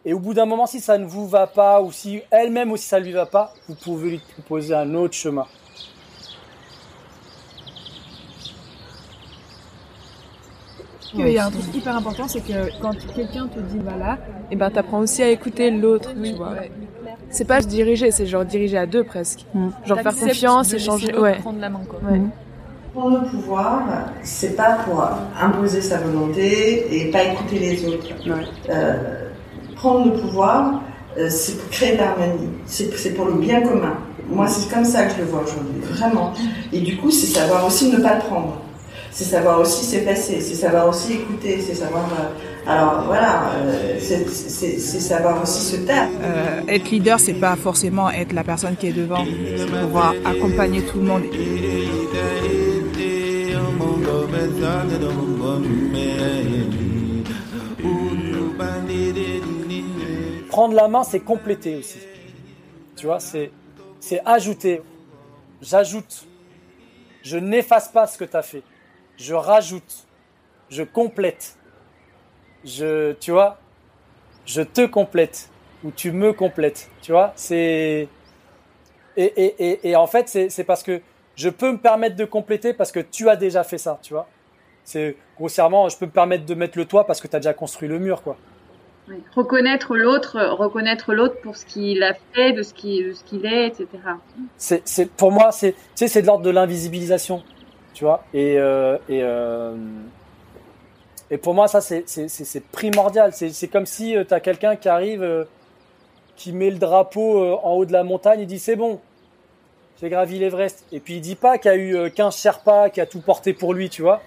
Et 0.05 0.13
au 0.13 0.19
bout 0.19 0.35
d'un 0.35 0.45
moment, 0.45 0.67
si 0.67 0.79
ça 0.79 0.97
ne 0.97 1.05
vous 1.05 1.27
va 1.27 1.47
pas, 1.47 1.81
ou 1.81 1.91
si 1.91 2.21
elle-même 2.29 2.71
aussi 2.71 2.85
ça 2.85 2.99
ne 2.99 3.05
lui 3.05 3.11
va 3.11 3.25
pas, 3.25 3.53
vous 3.67 3.75
pouvez 3.75 4.11
lui 4.11 4.19
proposer 4.19 4.75
un 4.75 4.93
autre 4.93 5.15
chemin. 5.15 5.47
Il 11.17 11.29
y 11.29 11.37
a 11.37 11.45
un 11.45 11.51
truc 11.51 11.73
hyper 11.73 11.95
important, 11.95 12.27
c'est 12.27 12.41
que 12.41 12.69
quand 12.81 12.93
quelqu'un 13.15 13.47
te 13.47 13.59
dit 13.59 13.79
voilà, 13.83 14.13
et 14.13 14.17
eh 14.51 14.55
ben 14.55 14.69
t'apprends 14.69 14.99
aussi 14.99 15.23
à 15.23 15.29
écouter 15.29 15.71
l'autre, 15.71 16.13
tu 16.23 16.33
vois. 16.33 16.53
C'est 17.29 17.45
pas 17.45 17.61
se 17.61 17.67
diriger, 17.67 18.11
c'est 18.11 18.25
genre 18.25 18.45
diriger 18.45 18.77
à 18.77 18.85
deux 18.85 19.03
presque. 19.03 19.45
Mm. 19.53 19.67
Genre 19.85 19.99
faire 19.99 20.15
confiance, 20.15 20.73
échanger, 20.73 21.17
ouais. 21.17 21.39
Prendre 21.39 21.59
la 21.59 21.69
main 21.69 21.81
quoi. 21.87 21.99
Prendre 22.93 23.21
le 23.21 23.27
pouvoir, 23.27 23.83
c'est 24.23 24.55
pas 24.55 24.77
pour 24.85 25.05
imposer 25.41 25.81
sa 25.81 25.97
volonté 25.97 26.95
et 26.95 27.11
pas 27.11 27.23
écouter 27.23 27.59
les 27.59 27.85
autres. 27.85 28.07
Euh, 28.69 29.29
prendre 29.75 30.05
le 30.05 30.13
pouvoir, 30.13 30.81
euh, 31.17 31.27
c'est 31.29 31.57
pour 31.57 31.69
créer 31.69 31.93
de 31.93 31.97
l'harmonie, 31.97 32.49
c'est 32.65 33.13
pour 33.15 33.25
le 33.25 33.33
bien 33.33 33.61
commun. 33.61 33.97
Moi, 34.29 34.47
c'est 34.47 34.73
comme 34.73 34.85
ça 34.85 35.05
que 35.05 35.13
je 35.13 35.17
le 35.19 35.25
vois 35.25 35.43
aujourd'hui, 35.43 35.79
vraiment. 35.81 36.33
Et 36.73 36.79
du 36.79 36.97
coup, 36.97 37.11
c'est 37.11 37.27
savoir 37.27 37.65
aussi 37.65 37.91
ne 37.91 37.97
pas 37.97 38.15
le 38.15 38.21
prendre. 38.21 38.61
C'est 39.17 39.23
savoir 39.23 39.61
aussi 39.61 39.85
s'effacer, 39.85 40.41
c'est 40.41 40.55
savoir 40.55 40.89
aussi 40.89 41.13
écouter, 41.13 41.61
c'est 41.61 41.73
savoir. 41.73 42.03
Euh, 42.03 42.69
alors 42.69 43.05
voilà, 43.05 43.49
c'est 43.97 44.69
savoir 44.99 45.41
aussi 45.41 45.61
se 45.63 45.77
taire. 45.77 46.09
être 46.67 46.89
leader, 46.89 47.17
c'est 47.17 47.35
pas 47.35 47.55
forcément 47.55 48.09
être 48.09 48.33
la 48.33 48.43
personne 48.43 48.75
qui 48.75 48.87
est 48.87 48.91
devant, 48.91 49.23
c'est 49.55 49.71
pouvoir 49.71 50.13
accompagner 50.25 50.81
tout 50.81 50.97
le 50.97 51.03
monde. 51.05 51.23
Prendre 60.49 60.73
la 60.73 60.89
main, 60.89 61.03
c'est 61.05 61.21
compléter 61.21 61.77
aussi. 61.77 61.99
Tu 62.97 63.05
vois, 63.05 63.21
c'est, 63.21 63.49
c'est 64.01 64.19
ajouter. 64.25 64.81
J'ajoute. 65.61 66.25
Je 67.23 67.37
n'efface 67.37 67.87
pas 67.87 68.07
ce 68.07 68.17
que 68.17 68.25
tu 68.25 68.35
as 68.35 68.41
fait. 68.41 68.61
Je 69.17 69.33
rajoute. 69.33 70.05
Je 70.69 70.83
complète. 70.83 71.57
Je, 72.63 73.13
tu 73.13 73.31
vois, 73.31 73.59
je 74.45 74.61
te 74.61 74.85
complète 74.85 75.49
ou 75.83 75.91
tu 75.91 76.11
me 76.11 76.33
complètes. 76.33 76.89
Tu 77.01 77.11
vois, 77.11 77.33
c'est. 77.35 78.07
Et, 79.17 79.23
et, 79.23 79.69
et, 79.69 79.89
et 79.89 79.95
en 79.95 80.07
fait, 80.07 80.27
c'est, 80.27 80.63
parce 80.63 80.83
que 80.83 81.01
je 81.35 81.49
peux 81.49 81.71
me 81.71 81.77
permettre 81.77 82.15
de 82.15 82.25
compléter 82.25 82.73
parce 82.73 82.91
que 82.91 82.99
tu 82.99 83.29
as 83.29 83.35
déjà 83.35 83.63
fait 83.63 83.77
ça, 83.77 83.99
tu 84.01 84.13
vois. 84.13 84.27
C'est 84.83 85.15
grossièrement, 85.37 85.89
je 85.89 85.97
peux 85.97 86.05
me 86.05 86.11
permettre 86.11 86.45
de 86.45 86.53
mettre 86.53 86.77
le 86.77 86.85
toit 86.85 87.05
parce 87.05 87.21
que 87.21 87.27
tu 87.27 87.35
as 87.35 87.39
déjà 87.39 87.53
construit 87.53 87.87
le 87.87 87.99
mur, 87.99 88.23
quoi. 88.23 88.37
Reconnaître 89.35 89.95
l'autre, 89.95 90.39
reconnaître 90.41 91.13
l'autre 91.13 91.39
pour 91.41 91.55
ce 91.55 91.65
qu'il 91.65 92.01
a 92.01 92.15
fait, 92.33 92.53
de 92.53 92.63
ce 92.63 92.73
qu'il 92.73 93.15
ce 93.15 93.23
qu'il 93.23 93.45
est, 93.45 93.67
etc. 93.67 93.87
C'est 94.57 95.11
pour 95.11 95.31
moi, 95.31 95.51
c'est 95.51 95.73
tu 95.73 95.79
sais, 95.95 96.07
c'est 96.07 96.23
de 96.23 96.27
l'ordre 96.27 96.43
de 96.43 96.49
l'invisibilisation, 96.49 97.43
tu 97.95 98.03
vois. 98.03 98.23
Et 98.35 98.59
euh, 98.59 98.97
et 99.09 99.23
euh, 99.23 99.75
et 101.31 101.37
pour 101.39 101.55
moi, 101.55 101.67
ça 101.67 101.81
c'est 101.81 102.63
primordial. 102.71 103.31
C'est 103.33 103.67
comme 103.67 103.87
si 103.87 104.15
euh, 104.15 104.23
tu 104.23 104.33
as 104.35 104.39
quelqu'un 104.39 104.75
qui 104.75 104.87
arrive, 104.87 105.47
qui 106.35 106.51
met 106.51 106.69
le 106.69 106.77
drapeau 106.77 107.57
en 107.63 107.71
haut 107.71 107.85
de 107.85 107.93
la 107.93 108.03
montagne 108.03 108.41
et 108.41 108.45
dit 108.45 108.59
c'est 108.59 108.75
bon, 108.75 108.99
j'ai 109.99 110.09
gravi 110.09 110.37
l'Everest. 110.37 110.85
Et 110.91 110.99
puis 110.99 111.15
il 111.15 111.21
dit 111.21 111.35
pas 111.35 111.57
qu'il 111.57 111.71
y 111.71 111.73
a 111.73 111.77
eu 111.77 112.11
15 112.11 112.27
euh, 112.27 112.37
Sherpas 112.37 112.89
qui 112.89 113.01
a 113.01 113.05
tout 113.05 113.21
porté 113.21 113.53
pour 113.53 113.73
lui, 113.73 113.89
tu 113.89 114.03
vois. 114.03 114.21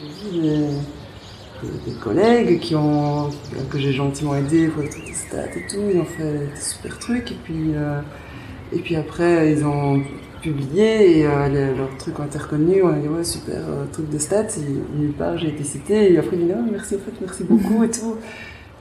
J'ai 0.00 0.38
vu 0.38 0.68
des, 1.86 1.92
collègues 2.00 2.60
qui 2.60 2.76
ont, 2.76 3.30
que 3.68 3.78
j'ai 3.78 3.92
gentiment 3.92 4.36
aidé 4.36 4.68
pour 4.68 4.82
les 4.82 4.88
et 4.88 5.66
tout, 5.68 5.82
ils 5.92 6.00
ont 6.00 6.04
fait 6.04 6.46
des 6.46 6.60
super 6.60 6.98
trucs 6.98 7.32
et 7.32 7.36
puis, 7.42 7.74
et 8.72 8.78
puis 8.78 8.96
après 8.96 9.52
ils 9.52 9.64
ont 9.64 10.02
publié 10.42 11.18
et 11.18 11.26
euh, 11.26 11.76
leurs 11.76 11.96
trucs 11.98 12.18
ont 12.18 12.24
été 12.24 12.38
reconnus, 12.38 12.82
on 12.84 12.88
a 12.88 12.98
dit 12.98 13.08
ouais 13.08 13.24
super 13.24 13.60
truc 13.92 14.08
de 14.10 14.18
stats, 14.18 14.58
et 14.58 14.98
nulle 14.98 15.12
part 15.12 15.36
j'ai 15.38 15.48
été 15.48 15.64
cité 15.64 16.12
et 16.12 16.18
après 16.18 16.36
ils 16.36 16.46
dit 16.46 16.52
non 16.52 16.64
merci 16.70 16.96
en 16.96 16.98
fait 16.98 17.12
merci 17.20 17.44
beaucoup 17.44 17.84
et 17.84 17.90
tout. 17.90 18.16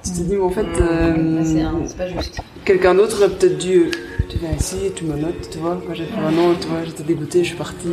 Tu 0.04 0.12
te 0.12 0.20
dis, 0.22 0.36
mais 0.36 0.42
en 0.42 0.50
fait, 0.50 0.68
euh, 0.80 1.44
c'est 1.86 1.98
pas 1.98 2.08
juste. 2.08 2.40
Quelqu'un 2.64 2.96
d'autre 2.96 3.18
aurait 3.18 3.30
peut-être 3.30 3.58
dû. 3.58 3.92
Tu 4.30 4.38
viens 4.38 4.52
ici, 4.58 4.78
tu 4.96 5.06
me 5.06 5.18
notes, 5.18 5.50
tu 5.52 5.58
vois. 5.58 5.76
Moi 5.76 5.94
j'ai 5.94 6.06
fait 6.06 6.20
un 6.20 6.38
an, 6.38 6.54
tu 6.60 6.68
vois, 6.68 6.84
j'étais 6.86 7.04
dégoûtée, 7.04 7.44
je 7.44 7.50
suis 7.50 7.58
partie. 7.58 7.88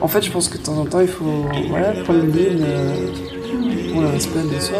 en 0.00 0.08
fait, 0.08 0.22
je 0.22 0.30
pense 0.30 0.48
que 0.48 0.58
de 0.58 0.62
temps 0.62 0.78
en 0.78 0.86
temps, 0.86 1.00
il 1.00 1.08
faut 1.08 1.44
voilà, 1.68 1.92
prendre 2.02 2.22
le 2.22 2.30
lead 2.30 2.60
euh, 2.60 3.08
pour 3.92 4.02
le 4.02 4.08
respect 4.08 4.40
de 4.42 4.60
soi. 4.60 4.78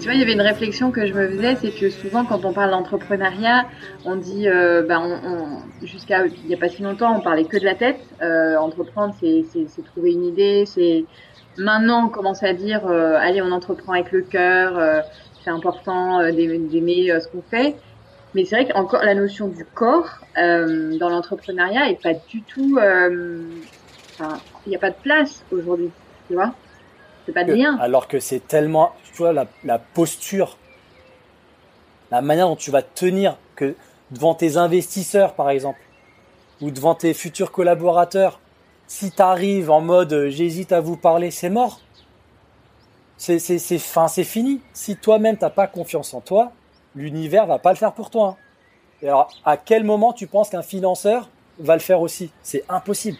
Tu 0.00 0.06
vois, 0.06 0.14
il 0.14 0.20
y 0.20 0.22
avait 0.22 0.32
une 0.32 0.40
réflexion 0.40 0.90
que 0.90 1.06
je 1.06 1.12
me 1.12 1.28
faisais, 1.28 1.56
c'est 1.56 1.70
que 1.70 1.90
souvent 1.90 2.24
quand 2.24 2.44
on 2.46 2.52
parle 2.52 2.70
d'entrepreneuriat, 2.70 3.66
on 4.06 4.16
dit, 4.16 4.48
euh, 4.48 4.82
bah, 4.82 4.98
on, 4.98 5.12
on, 5.12 5.86
jusqu'à 5.86 6.24
il 6.26 6.48
n'y 6.48 6.54
a 6.54 6.56
pas 6.56 6.70
si 6.70 6.82
longtemps, 6.82 7.14
on 7.14 7.20
parlait 7.20 7.44
que 7.44 7.58
de 7.58 7.64
la 7.64 7.74
tête. 7.74 8.00
Euh, 8.22 8.56
entreprendre, 8.56 9.14
c'est, 9.20 9.44
trouver 9.84 10.12
une 10.12 10.24
idée. 10.24 10.64
C'est 10.66 11.04
maintenant 11.58 12.06
on 12.06 12.08
commence 12.08 12.42
à 12.42 12.54
dire, 12.54 12.86
euh, 12.86 13.16
allez, 13.20 13.42
on 13.42 13.52
entreprend 13.52 13.92
avec 13.92 14.10
le 14.10 14.22
cœur. 14.22 14.78
Euh, 14.78 15.00
c'est 15.44 15.50
important 15.50 16.20
euh, 16.20 16.32
d'aimer 16.32 17.12
ce 17.20 17.28
qu'on 17.28 17.42
fait. 17.42 17.76
Mais 18.34 18.44
c'est 18.44 18.56
vrai 18.56 18.72
qu'encore 18.72 19.02
la 19.02 19.14
notion 19.14 19.48
du 19.48 19.64
corps 19.64 20.20
dans 20.36 21.08
l'entrepreneuriat 21.08 21.90
est 21.90 22.00
pas 22.00 22.14
du 22.14 22.42
tout. 22.42 22.78
Il 24.18 24.68
n'y 24.68 24.76
a 24.76 24.78
pas 24.78 24.90
de 24.90 25.00
place 25.02 25.44
aujourd'hui, 25.50 25.90
tu 26.28 26.34
vois. 26.34 26.54
C'est 27.30 27.34
pas 27.34 27.44
de 27.44 27.54
lien. 27.54 27.78
Alors 27.80 28.08
que 28.08 28.18
c'est 28.18 28.44
tellement 28.48 28.92
la, 29.64 29.78
posture, 29.78 30.58
la 32.10 32.22
manière 32.22 32.48
dont 32.48 32.56
tu 32.56 32.72
vas 32.72 32.82
tenir 32.82 33.36
que 33.54 33.76
devant 34.10 34.34
tes 34.34 34.56
investisseurs, 34.56 35.34
par 35.34 35.48
exemple, 35.50 35.78
ou 36.60 36.72
devant 36.72 36.96
tes 36.96 37.14
futurs 37.14 37.52
collaborateurs, 37.52 38.40
si 38.88 39.12
tu 39.12 39.22
arrives 39.22 39.70
en 39.70 39.80
mode 39.80 40.12
euh, 40.12 40.28
j'hésite 40.28 40.72
à 40.72 40.80
vous 40.80 40.96
parler, 40.96 41.30
c'est 41.30 41.50
mort. 41.50 41.80
C'est 43.16 43.38
fin, 43.78 44.08
c'est 44.08 44.24
fini. 44.24 44.60
Si 44.72 44.96
toi-même 44.96 45.36
t'as 45.36 45.50
pas 45.50 45.68
confiance 45.68 46.12
en 46.12 46.20
toi, 46.20 46.50
l'univers 46.96 47.46
va 47.46 47.60
pas 47.60 47.70
le 47.70 47.76
faire 47.76 47.92
pour 47.92 48.10
toi. 48.10 48.26
Hein. 48.26 48.36
Et 49.02 49.06
alors, 49.06 49.30
à 49.44 49.56
quel 49.56 49.84
moment 49.84 50.12
tu 50.12 50.26
penses 50.26 50.50
qu'un 50.50 50.62
financeur 50.62 51.28
va 51.60 51.74
le 51.74 51.80
faire 51.80 52.00
aussi? 52.00 52.32
C'est 52.42 52.64
impossible. 52.68 53.18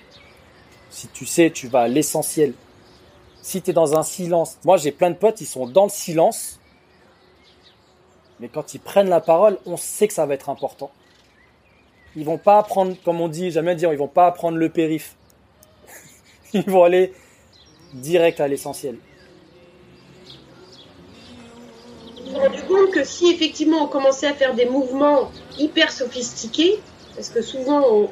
Si 0.89 1.07
tu 1.07 1.25
sais, 1.27 1.51
tu 1.51 1.69
vas 1.69 1.83
à 1.83 1.89
l'essentiel 1.89 2.55
si 3.43 3.63
tu 3.63 3.71
es 3.71 3.73
dans 3.73 3.99
un 3.99 4.03
silence, 4.03 4.59
moi 4.65 4.77
j'ai 4.77 4.93
plein 4.93 5.11
de 5.11 5.17
potes, 5.17 5.41
ils 5.41 5.47
sont 5.47 5.67
dans 5.67 5.85
le 5.85 5.91
silence, 5.91 6.61
mais 8.39 8.49
quand 8.49 8.75
ils 8.75 8.81
prennent 8.81 9.09
la 9.09 9.21
parole, 9.21 9.59
on 9.67 9.77
sait 9.77 10.09
que 10.09 10.15
ça 10.15 10.27
va 10.27 10.35
être 10.35 10.49
important. 10.49 10.91
Ils 12.17 12.25
vont 12.25 12.39
pas 12.39 12.59
apprendre, 12.59 12.97
comme 13.05 13.21
on 13.21 13.29
dit, 13.29 13.51
jamais 13.51 13.77
dire, 13.77 13.93
ils 13.93 13.99
vont 13.99 14.09
pas 14.09 14.27
apprendre 14.27 14.57
le 14.57 14.69
périph. 14.69 15.17
ils 16.53 16.69
vont 16.69 16.83
aller 16.83 17.13
direct 17.95 18.41
à 18.41 18.49
l'essentiel. 18.49 18.97
Je 22.27 22.33
me 22.33 22.39
rendu 22.39 22.63
compte 22.63 22.91
que 22.93 23.05
si 23.05 23.31
effectivement 23.31 23.85
on 23.85 23.89
commençait 23.89 24.27
à 24.27 24.35
faire 24.35 24.55
des 24.55 24.67
mouvements 24.67 25.31
hyper 25.59 25.91
sophistiqués, 25.91 26.81
parce 27.15 27.29
que 27.29 27.43
souvent 27.43 28.09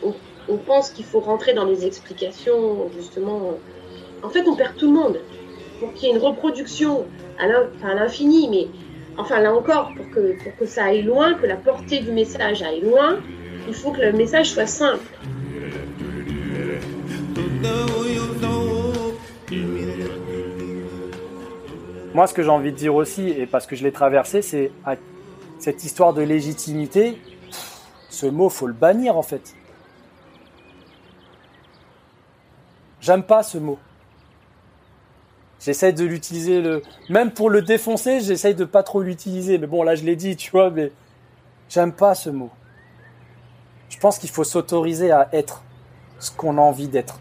on 0.49 0.56
pense 0.56 0.90
qu'il 0.90 1.04
faut 1.04 1.20
rentrer 1.20 1.54
dans 1.54 1.64
les 1.64 1.87
explications 1.87 2.90
justement 2.97 3.54
en 4.22 4.28
fait, 4.30 4.46
on 4.46 4.56
perd 4.56 4.76
tout 4.76 4.87
le 4.87 4.92
monde. 4.92 5.20
Pour 5.80 5.92
qu'il 5.94 6.08
y 6.08 6.12
ait 6.12 6.14
une 6.14 6.22
reproduction 6.22 7.06
à 7.38 7.94
l'infini, 7.94 8.48
mais 8.50 8.66
enfin 9.16 9.40
là 9.40 9.54
encore, 9.54 9.92
pour 9.96 10.10
que, 10.10 10.42
pour 10.42 10.56
que 10.56 10.66
ça 10.66 10.87
aille 10.87 11.02
loin, 11.02 11.34
que 11.34 11.46
la 11.46 11.56
portée 11.56 12.00
du 12.00 12.10
message 12.10 12.62
aille 12.62 12.80
loin, 12.80 13.18
il 13.68 13.75
faut 13.75 13.92
que 13.92 14.00
le 14.00 14.12
message 14.12 14.50
soit 14.50 14.66
simple. 14.66 15.04
Moi, 22.14 22.26
ce 22.26 22.34
que 22.34 22.42
j'ai 22.42 22.48
envie 22.48 22.72
de 22.72 22.76
dire 22.76 22.96
aussi, 22.96 23.28
et 23.28 23.46
parce 23.46 23.66
que 23.66 23.76
je 23.76 23.84
l'ai 23.84 23.92
traversé, 23.92 24.42
c'est 24.42 24.72
cette 25.60 25.84
histoire 25.84 26.12
de 26.12 26.22
légitimité. 26.22 27.18
Ce 28.10 28.26
mot, 28.26 28.48
faut 28.48 28.66
le 28.66 28.72
bannir 28.72 29.16
en 29.16 29.22
fait. 29.22 29.54
J'aime 33.00 33.22
pas 33.22 33.44
ce 33.44 33.59
mot. 33.59 33.78
J'essaie 35.68 35.92
de 35.92 36.07
l'utiliser 36.07 36.62
le, 36.62 36.83
même 37.11 37.31
pour 37.31 37.50
le 37.50 37.61
défoncer, 37.61 38.22
j'essaye 38.22 38.54
de 38.54 38.64
pas 38.64 38.83
trop 38.83 39.02
l'utiliser. 39.02 39.59
Mais 39.59 39.66
bon, 39.66 39.83
là, 39.83 39.96
je 39.96 40.02
l'ai 40.02 40.16
dit, 40.16 40.35
tu 40.35 40.50
vois, 40.50 40.70
mais 40.70 40.90
j'aime 41.68 41.92
pas 41.92 42.14
ce 42.14 42.31
mot. 42.31 42.48
Je 43.90 43.98
pense 43.98 44.18
qu'il 44.18 44.31
faut 44.31 44.44
s'autoriser 44.44 45.11
à 45.11 45.28
être 45.35 45.62
ce 46.20 46.31
qu'on 46.31 46.57
a 46.57 46.62
envie 46.62 46.88
d'être. 46.88 47.20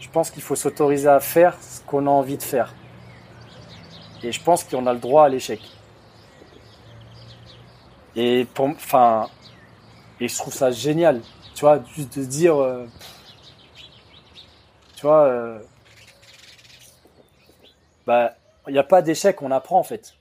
Je 0.00 0.08
pense 0.08 0.30
qu'il 0.30 0.40
faut 0.40 0.56
s'autoriser 0.56 1.08
à 1.08 1.20
faire 1.20 1.54
ce 1.60 1.82
qu'on 1.82 2.06
a 2.06 2.10
envie 2.10 2.38
de 2.38 2.42
faire. 2.42 2.72
Et 4.22 4.32
je 4.32 4.42
pense 4.42 4.64
qu'on 4.64 4.86
a 4.86 4.94
le 4.94 4.98
droit 4.98 5.26
à 5.26 5.28
l'échec. 5.28 5.60
Et 8.16 8.46
pour, 8.54 8.68
enfin, 8.68 9.28
et 10.18 10.28
je 10.28 10.34
trouve 10.38 10.54
ça 10.54 10.70
génial, 10.70 11.20
tu 11.54 11.60
vois, 11.60 11.78
juste 11.94 12.18
de 12.18 12.24
dire, 12.24 12.56
euh, 12.56 12.86
tu 14.96 15.02
vois, 15.02 15.24
euh, 15.24 15.58
bah, 18.10 18.34
il 18.66 18.72
n'y 18.72 18.78
a 18.80 18.82
pas 18.82 19.02
d'échec, 19.02 19.40
on 19.40 19.52
apprend 19.52 19.78
en 19.78 19.84
fait. 19.84 20.14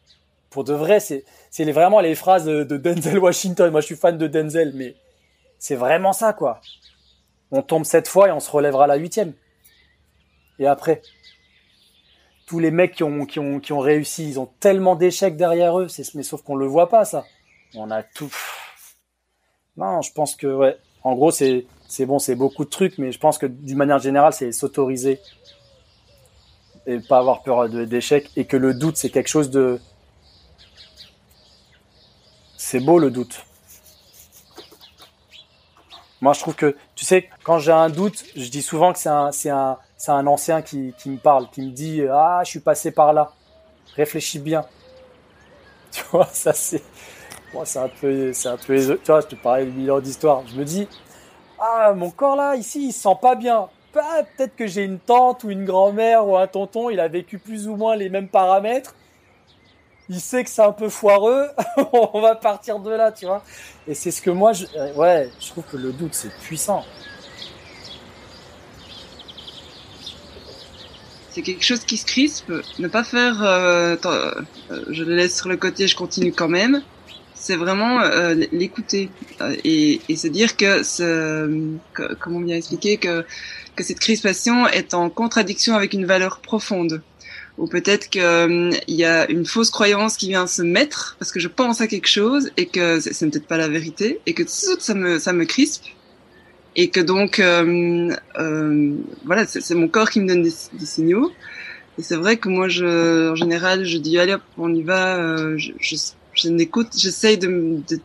Pour 0.51 0.63
de 0.63 0.73
vrai, 0.73 0.99
c'est 0.99 1.23
vraiment 1.71 2.01
les 2.01 2.13
phrases 2.13 2.45
de, 2.45 2.63
Denzel 2.63 3.17
Washington. 3.17 3.71
Moi, 3.71 3.81
je 3.81 3.87
suis 3.87 3.95
fan 3.95 4.15
de 4.15 4.27
Denzel, 4.27 4.73
mais 4.75 4.95
c'est 5.57 5.73
vraiment 5.73 6.13
ça, 6.13 6.33
quoi. 6.33 6.61
On 7.49 7.63
tombe 7.63 7.85
cette 7.85 8.07
fois 8.07 8.27
et 8.27 8.31
on 8.31 8.39
se 8.39 8.51
relèvera 8.51 8.85
la 8.85 8.95
huitième. 8.97 9.33
Et 10.59 10.67
après, 10.67 11.01
tous 12.45 12.59
les 12.59 12.69
mecs 12.69 12.93
qui 12.93 13.03
ont, 13.03 13.79
réussi, 13.79 14.29
ils 14.29 14.39
ont 14.39 14.51
tellement 14.59 14.95
d'échecs 14.95 15.35
derrière 15.35 15.79
eux, 15.79 15.87
mais 16.13 16.21
sauf 16.21 16.43
qu'on 16.43 16.57
le 16.57 16.67
voit 16.67 16.89
pas, 16.89 17.05
ça. 17.05 17.25
On 17.73 17.89
a 17.89 18.03
tout. 18.03 18.31
Non, 19.77 20.03
je 20.03 20.13
pense 20.13 20.35
que, 20.35 20.45
ouais. 20.45 20.77
En 21.03 21.15
gros, 21.15 21.31
c'est 21.31 21.65
bon, 22.01 22.19
c'est 22.19 22.35
beaucoup 22.35 22.65
de 22.65 22.69
trucs, 22.69 22.99
mais 22.99 23.11
je 23.11 23.17
pense 23.17 23.39
que 23.39 23.47
d'une 23.47 23.77
manière 23.77 23.97
générale, 23.97 24.33
c'est 24.33 24.51
s'autoriser 24.51 25.19
et 26.85 26.99
pas 26.99 27.19
avoir 27.19 27.43
peur 27.43 27.69
d'échec 27.69 28.29
et 28.35 28.45
que 28.45 28.57
le 28.57 28.73
doute 28.73 28.97
c'est 28.97 29.09
quelque 29.09 29.27
chose 29.27 29.49
de 29.49 29.79
c'est 32.57 32.79
beau 32.79 32.99
le 32.99 33.09
doute. 33.09 33.45
Moi 36.21 36.33
je 36.33 36.39
trouve 36.39 36.55
que 36.55 36.75
tu 36.95 37.05
sais 37.05 37.29
quand 37.43 37.59
j'ai 37.59 37.71
un 37.71 37.89
doute, 37.89 38.23
je 38.35 38.49
dis 38.49 38.61
souvent 38.61 38.93
que 38.93 38.99
c'est 38.99 39.09
un 39.09 39.31
c'est 39.31 39.49
un 39.49 39.77
c'est 39.97 40.11
un 40.11 40.27
ancien 40.27 40.61
qui, 40.61 40.93
qui 40.97 41.09
me 41.09 41.17
parle, 41.17 41.49
qui 41.49 41.61
me 41.61 41.71
dit 41.71 42.03
ah 42.11 42.41
je 42.43 42.49
suis 42.49 42.59
passé 42.59 42.91
par 42.91 43.13
là. 43.13 43.31
Réfléchis 43.95 44.39
bien. 44.39 44.65
Tu 45.91 46.03
vois 46.11 46.27
ça 46.31 46.53
c'est 46.53 46.83
moi 47.53 47.65
c'est 47.65 47.79
un 47.79 47.89
peu 47.89 48.31
c'est 48.33 48.49
un 48.49 48.57
peu 48.57 48.77
tu 48.77 49.11
vois 49.11 49.21
je 49.21 49.27
te 49.27 49.35
parlais 49.35 49.65
de 49.65 49.71
millions 49.71 49.99
d'histoires. 49.99 50.43
Je 50.47 50.55
me 50.55 50.65
dis 50.65 50.87
ah 51.59 51.93
mon 51.95 52.11
corps 52.11 52.35
là 52.35 52.55
ici 52.55 52.87
il 52.87 52.93
se 52.93 53.01
sent 53.01 53.17
pas 53.21 53.35
bien 53.35 53.69
peut-être 53.91 54.55
que 54.55 54.67
j'ai 54.67 54.83
une 54.83 54.99
tante 54.99 55.43
ou 55.43 55.49
une 55.49 55.65
grand-mère 55.65 56.27
ou 56.27 56.37
un 56.37 56.47
tonton, 56.47 56.89
il 56.89 56.99
a 56.99 57.07
vécu 57.07 57.37
plus 57.37 57.67
ou 57.67 57.75
moins 57.75 57.95
les 57.95 58.09
mêmes 58.09 58.27
paramètres. 58.27 58.95
Il 60.09 60.19
sait 60.19 60.43
que 60.43 60.49
c'est 60.49 60.63
un 60.63 60.71
peu 60.71 60.89
foireux, 60.89 61.47
on 61.93 62.19
va 62.19 62.35
partir 62.35 62.79
de 62.79 62.89
là, 62.89 63.11
tu 63.11 63.25
vois. 63.25 63.43
Et 63.87 63.93
c'est 63.93 64.09
ce 64.09 64.21
que 64.21 64.31
moi, 64.31 64.53
je, 64.53 64.65
euh, 64.75 64.93
ouais, 64.95 65.29
je 65.39 65.49
trouve 65.49 65.63
que 65.65 65.77
le 65.77 65.91
doute, 65.91 66.15
c'est 66.15 66.33
puissant. 66.41 66.83
C'est 71.29 71.43
quelque 71.43 71.63
chose 71.63 71.81
qui 71.81 71.97
se 71.97 72.07
crispe. 72.07 72.51
Ne 72.79 72.87
pas 72.87 73.03
faire, 73.03 73.43
euh, 73.43 73.95
euh, 74.03 74.33
je 74.89 75.03
le 75.03 75.15
laisse 75.15 75.37
sur 75.37 75.47
le 75.47 75.57
côté, 75.57 75.87
je 75.87 75.95
continue 75.95 76.33
quand 76.33 76.49
même. 76.49 76.81
C'est 77.35 77.55
vraiment 77.55 78.01
l'écouter 78.51 79.09
et, 79.63 80.01
se 80.13 80.27
dire 80.27 80.57
que, 80.57 80.83
ce, 80.83 81.71
que, 81.93 82.13
comment 82.15 82.41
bien 82.41 82.57
expliquer 82.57 82.97
que 82.97 83.25
que 83.79 83.85
cette 83.85 84.01
crispation 84.01 84.67
est 84.67 84.93
en 84.93 85.09
contradiction 85.09 85.73
avec 85.73 85.93
une 85.93 86.05
valeur 86.05 86.41
profonde. 86.41 87.01
Ou 87.57 87.65
peut-être 87.65 88.09
qu'il 88.09 88.21
euh, 88.21 88.71
y 88.89 89.05
a 89.05 89.29
une 89.31 89.45
fausse 89.45 89.69
croyance 89.69 90.17
qui 90.17 90.27
vient 90.27 90.47
se 90.47 90.61
mettre 90.61 91.15
parce 91.17 91.31
que 91.31 91.39
je 91.39 91.47
pense 91.47 91.79
à 91.79 91.87
quelque 91.87 92.07
chose 92.07 92.51
et 92.57 92.65
que 92.65 92.99
c'est 92.99 93.29
peut-être 93.29 93.47
pas 93.47 93.57
la 93.57 93.69
vérité 93.69 94.19
et 94.25 94.33
que 94.33 94.43
ça 94.47 94.93
me 94.93 95.17
ça 95.17 95.31
me 95.31 95.45
crispe. 95.45 95.85
Et 96.75 96.89
que 96.89 96.99
donc 96.99 97.39
euh, 97.39 98.13
euh, 98.37 98.95
voilà 99.25 99.45
c'est 99.47 99.75
mon 99.75 99.87
corps 99.87 100.09
qui 100.09 100.19
me 100.19 100.27
donne 100.27 100.41
des, 100.41 100.85
signaux. 100.85 101.31
Et 101.97 102.03
c'est 102.03 102.17
vrai 102.17 102.35
que 102.35 102.49
moi 102.49 102.67
je 102.67 103.31
en 103.31 103.35
général 103.35 103.85
je 103.85 103.97
dis 103.97 104.19
allez 104.19 104.33
hop 104.33 104.41
on 104.57 104.73
y 104.73 104.83
va 104.83 105.55
je, 105.57 105.71
je, 105.79 106.49
n'écoute 106.49 106.89
j'essaye 106.97 107.37
de, 107.37 107.47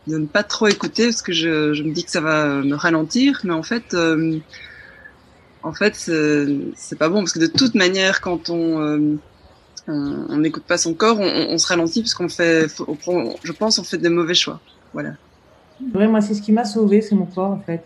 de, 0.07 0.17
ne 0.19 0.25
pas 0.25 0.43
trop 0.43 0.67
écouter 0.67 1.03
parce 1.05 1.21
que 1.21 1.33
je, 1.33 1.73
je 1.73 1.83
me 1.83 1.91
dis 1.91 2.05
que 2.05 2.11
ça 2.11 2.21
va 2.21 2.61
me 2.61 2.75
ralentir. 2.75 3.41
Mais 3.43 3.53
en 3.53 3.63
fait 3.63 3.93
en 5.65 5.73
fait, 5.73 5.95
c'est 5.95 6.97
pas 6.97 7.09
bon 7.09 7.19
parce 7.19 7.33
que 7.33 7.39
de 7.39 7.47
toute 7.47 7.75
manière, 7.75 8.21
quand 8.21 8.49
on 8.49 9.17
euh, 9.87 10.25
on 10.29 10.37
n'écoute 10.37 10.63
pas 10.63 10.77
son 10.77 10.93
corps, 10.93 11.19
on, 11.19 11.57
se 11.57 11.67
ralentit 11.67 12.01
parce 12.01 12.15
qu'on 12.15 12.29
fait, 12.29 12.67
je 13.43 13.51
pense, 13.51 13.77
on 13.77 13.83
fait 13.83 13.97
des 13.97 14.09
mauvais 14.09 14.33
choix. 14.33 14.59
Voilà. 14.93 15.11
Ouais, 15.93 16.07
moi, 16.07 16.21
c'est 16.21 16.33
ce 16.33 16.41
qui 16.41 16.51
m'a 16.51 16.65
sauvé, 16.65 17.01
c'est 17.01 17.15
mon 17.15 17.25
corps 17.25 17.51
en 17.51 17.59
fait. 17.59 17.83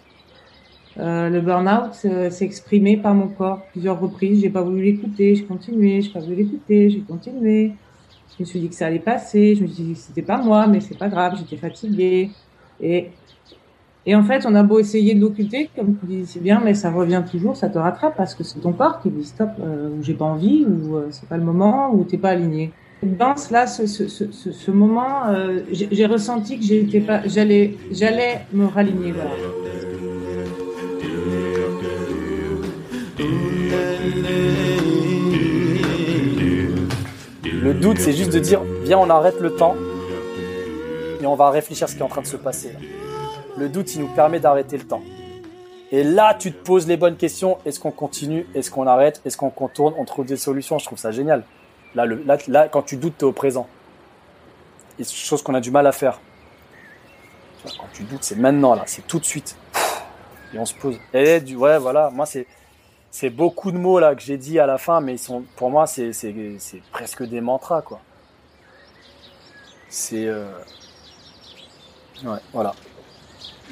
Euh, 0.98 1.30
le 1.30 1.42
burn-out 1.42 1.94
s'est 1.94 2.46
exprimé 2.46 2.98
par 2.98 3.14
mon 3.14 3.28
corps 3.28 3.66
plusieurs 3.72 4.00
reprises. 4.00 4.42
J'ai 4.42 4.50
pas 4.50 4.62
voulu 4.62 4.84
l'écouter, 4.84 5.36
j'ai 5.36 5.44
continué, 5.44 6.02
j'ai 6.02 6.12
pas 6.12 6.20
voulu 6.20 6.36
l'écouter, 6.36 6.90
j'ai 6.90 7.02
continué. 7.02 7.74
Je 8.38 8.44
me 8.44 8.46
suis 8.46 8.60
dit 8.60 8.70
que 8.70 8.76
ça 8.76 8.88
allait 8.88 9.00
passer. 9.00 9.56
Je 9.56 9.64
me 9.64 9.68
suis 9.68 9.84
dit 9.84 9.94
que 9.94 10.00
c'était 10.00 10.22
pas 10.22 10.38
moi, 10.38 10.68
mais 10.68 10.80
c'est 10.80 10.98
pas 10.98 11.10
grave. 11.10 11.36
J'étais 11.38 11.58
fatiguée. 11.58 12.32
Et, 12.82 13.10
et 14.06 14.16
en 14.16 14.24
fait, 14.24 14.46
on 14.46 14.56
a 14.56 14.64
beau 14.64 14.80
essayer 14.80 15.14
de 15.14 15.20
l'occulter, 15.20 15.70
comme 15.76 15.96
tu 16.00 16.06
dis 16.06 16.26
c'est 16.26 16.42
bien, 16.42 16.62
mais 16.64 16.74
ça 16.74 16.90
revient 16.90 17.24
toujours, 17.30 17.58
ça 17.58 17.70
te 17.70 17.78
rattrape 17.78 18.16
parce 18.16 18.34
que 18.34 18.44
c'est 18.44 18.60
ton 18.60 18.72
corps 18.72 19.02
qui 19.02 19.10
dit 19.10 19.26
stop, 19.26 19.50
euh, 19.62 19.90
j'ai 20.02 20.14
pas 20.14 20.26
envie, 20.26 20.66
ou 20.66 20.96
euh, 20.96 21.08
c'est 21.12 21.28
pas 21.28 21.38
le 21.38 21.44
moment, 21.44 21.94
ou 21.94 22.04
t'es 22.06 22.18
pas 22.18 22.30
aligné. 22.30 22.72
Danse 23.04 23.52
là, 23.52 23.68
ce, 23.68 23.86
ce, 23.88 24.08
ce, 24.08 24.26
ce 24.32 24.72
moment, 24.72 25.28
euh, 25.30 25.60
j'ai 25.72 26.06
ressenti 26.06 26.60
que 26.60 26.66
j'étais 26.66 27.02
pas, 27.02 27.22
j'allais, 27.26 27.76
j'allais 27.92 28.42
me 28.54 28.66
raligner. 28.66 29.14
Le 37.62 37.74
doute, 37.74 38.00
c'est 38.00 38.14
juste 38.14 38.34
de 38.34 38.40
dire, 38.40 38.62
viens, 38.84 38.98
on 38.98 39.10
arrête 39.10 39.40
le 39.40 39.52
temps 39.52 39.76
et 41.22 41.26
on 41.26 41.36
va 41.36 41.50
réfléchir 41.52 41.86
à 41.86 41.88
ce 41.88 41.96
qui 41.96 42.00
est 42.00 42.04
en 42.04 42.08
train 42.08 42.22
de 42.22 42.28
se 42.28 42.38
passer. 42.38 42.72
Le 43.60 43.68
doute, 43.68 43.94
il 43.94 44.02
nous 44.02 44.08
permet 44.08 44.40
d'arrêter 44.40 44.78
le 44.78 44.88
temps. 44.88 45.02
Et 45.92 46.02
là, 46.04 46.34
tu 46.34 46.54
te 46.54 46.64
poses 46.64 46.88
les 46.88 46.96
bonnes 46.96 47.18
questions. 47.18 47.58
Est-ce 47.66 47.78
qu'on 47.78 47.92
continue? 47.92 48.48
Est-ce 48.56 48.72
qu'on 48.72 48.88
arrête? 48.88 49.22
Est-ce 49.26 49.36
qu'on 49.36 49.50
contourne? 49.50 49.94
On 49.98 50.06
trouve 50.06 50.26
des 50.26 50.38
solutions. 50.38 50.80
Je 50.80 50.86
trouve 50.86 50.98
ça 50.98 51.12
génial. 51.12 51.44
Là, 51.94 52.70
quand 52.70 52.84
tu 52.84 52.96
doutes, 52.96 53.18
tu 53.18 53.26
es 53.26 53.28
au 53.28 53.34
présent. 53.34 53.68
Et 54.98 55.04
c'est 55.04 55.14
chose 55.14 55.42
qu'on 55.42 55.56
a 55.56 55.60
du 55.60 55.72
mal 55.72 55.86
à 55.88 55.92
faire. 55.92 56.22
Quand 57.66 57.90
tu 57.92 58.04
doutes, 58.04 58.24
c'est 58.24 58.38
maintenant, 58.38 58.76
là. 58.76 58.84
C'est 58.86 59.06
tout 59.06 59.20
de 59.20 59.26
suite. 59.26 59.58
Et 60.54 60.58
on 60.58 60.66
se 60.66 60.74
pose. 60.74 60.98
Et 61.14 61.42
du, 61.42 61.58
ouais, 61.58 61.78
voilà. 61.80 62.12
Moi, 62.12 62.26
c'est, 62.26 63.30
beaucoup 63.30 63.74
de 63.74 63.78
mots, 63.78 64.00
là, 64.00 64.16
que 64.16 64.22
j'ai 64.22 64.38
dit 64.38 64.58
à 64.58 64.68
la 64.68 64.78
fin, 64.78 65.02
mais 65.02 65.18
pour 65.58 65.70
moi, 65.70 65.86
c'est 65.86 66.14
presque 66.94 67.24
des 67.24 67.42
mantras, 67.42 67.82
quoi. 67.82 68.00
C'est, 69.90 70.28
euh... 70.28 70.50
ouais, 72.24 72.38
voilà. 72.54 72.74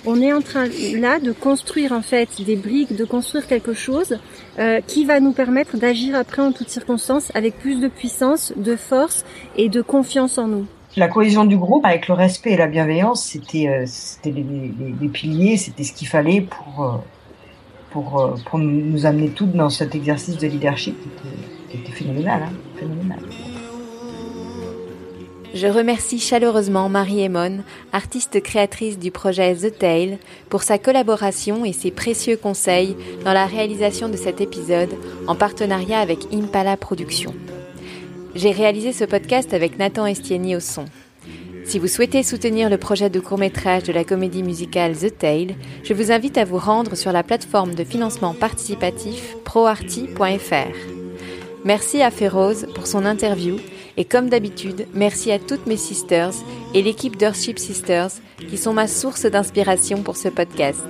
On 0.06 0.22
est 0.22 0.32
en 0.32 0.42
train 0.42 0.68
là 0.96 1.20
de 1.20 1.32
construire 1.32 1.92
en 1.92 2.02
fait 2.02 2.30
des 2.46 2.56
briques, 2.56 2.96
de 2.96 3.06
construire 3.06 3.48
quelque 3.48 3.74
chose 3.74 4.20
euh, 4.60 4.80
qui 4.86 5.06
va 5.06 5.20
nous 5.20 5.32
permettre 5.32 5.78
d'agir 5.78 6.16
après 6.16 6.42
en 6.42 6.52
toutes 6.52 6.70
circonstances 6.70 7.32
avec 7.36 7.58
plus 7.58 7.82
de 7.82 7.88
puissance, 7.88 8.54
de 8.56 8.76
force 8.76 9.26
et 9.56 9.70
de 9.70 9.82
confiance 9.82 10.38
en 10.38 10.48
nous. 10.48 10.66
La 10.96 11.08
cohésion 11.08 11.46
du 11.46 11.58
groupe 11.58 11.86
avec 11.86 12.08
le 12.08 12.14
respect 12.14 12.52
et 12.52 12.58
la 12.58 12.68
bienveillance, 12.68 13.24
c'était 13.24 13.68
euh, 13.68 13.86
les, 14.26 15.10
piliers, 15.10 15.58
c'était 15.58 15.84
ce 15.84 15.94
qu'il 15.94 16.08
fallait 16.08 16.42
pour 16.42 16.84
euh, 16.84 16.98
pour 17.92 18.38
pour 18.46 18.60
nous 18.60 19.06
amener 19.06 19.30
toutes 19.30 19.54
dans 19.54 19.70
cet 19.70 19.96
exercice 19.96 20.38
de 20.38 20.48
leadership 20.48 20.96
qui 21.02 21.10
était, 21.10 21.38
qui 21.70 21.78
était 21.78 21.92
phénoménal, 21.92 22.44
hein, 22.44 22.54
phénoménal. 22.78 23.20
Je 25.54 25.68
remercie 25.68 26.20
chaleureusement 26.20 26.90
Marie 26.90 27.22
Emone, 27.22 27.64
artiste 27.94 28.42
créatrice 28.44 29.00
du 29.00 29.12
projet 29.12 29.56
The 29.56 29.78
Tale, 29.78 30.18
pour 30.50 30.62
sa 30.62 30.78
collaboration 30.78 31.64
et 31.64 31.74
ses 31.74 31.90
précieux 31.90 32.38
conseils 32.38 32.96
dans 33.24 33.34
la 33.34 33.46
réalisation 33.46 34.10
de 34.10 34.18
cet 34.18 34.42
épisode 34.42 34.94
en 35.26 35.36
partenariat 35.36 36.00
avec 36.00 36.20
Impala 36.34 36.76
Productions. 36.76 37.34
J'ai 38.36 38.52
réalisé 38.52 38.92
ce 38.92 39.06
podcast 39.06 39.54
avec 39.54 39.80
Nathan 39.80 40.06
Estieni 40.06 40.56
au 40.56 40.60
son. 40.60 40.86
Si 41.64 41.80
vous 41.80 41.88
souhaitez 41.88 42.24
soutenir 42.24 42.70
le 42.70 42.78
projet 42.78 43.10
de 43.10 43.20
court-métrage 43.20 43.84
de 43.84 43.94
la 43.94 44.04
comédie 44.04 44.44
musicale 44.44 44.96
The 44.96 45.18
Tale, 45.18 45.56
je 45.84 45.94
vous 45.94 46.12
invite 46.12 46.38
à 46.38 46.46
vous 46.46 46.58
rendre 46.58 46.96
sur 46.96 47.12
la 47.12 47.24
plateforme 47.24 47.74
de 47.74 47.84
financement 47.84 48.34
participatif 48.34 49.36
proarty.fr. 49.44 50.76
Merci 51.66 52.02
à 52.02 52.12
Féroze 52.12 52.68
pour 52.76 52.86
son 52.86 53.06
interview 53.06 53.58
et 53.98 54.06
comme 54.06 54.30
d'habitude, 54.30 54.86
merci 54.94 55.32
à 55.32 55.40
toutes 55.40 55.66
mes 55.66 55.78
sisters 55.78 56.32
et 56.74 56.82
l'équipe 56.82 57.18
d'Earthship 57.18 57.58
Sisters 57.58 58.12
qui 58.50 58.58
sont 58.58 58.74
ma 58.74 58.88
source 58.88 59.26
d'inspiration 59.26 60.04
pour 60.04 60.18
ce 60.18 60.30
podcast. 60.30 60.84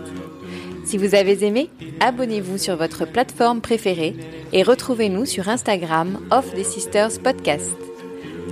Si 0.86 0.98
vous 0.98 1.16
avez 1.16 1.44
aimé, 1.46 1.70
abonnez-vous 2.00 2.58
sur 2.58 2.76
votre 2.76 3.06
plateforme 3.06 3.62
préférée 3.62 4.16
et 4.54 4.64
retrouvez-nous 4.64 5.26
sur 5.26 5.50
Instagram 5.50 6.20
Off 6.32 6.54
des 6.54 6.64
Sisters 6.64 7.20
Podcast. 7.22 7.76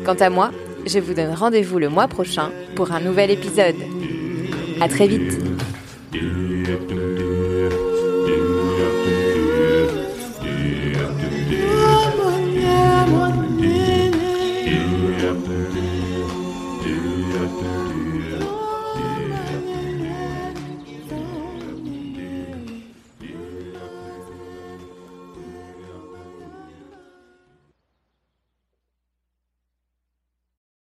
Quant 0.05 0.15
à 0.15 0.29
moi, 0.29 0.51
je 0.85 0.99
vous 0.99 1.13
donne 1.13 1.33
rendez-vous 1.33 1.79
le 1.79 1.89
mois 1.89 2.07
prochain 2.07 2.51
pour 2.75 2.91
un 2.91 2.99
nouvel 2.99 3.31
épisode. 3.31 3.75
À 4.81 4.87
très 4.87 5.07
vite! 5.07 5.39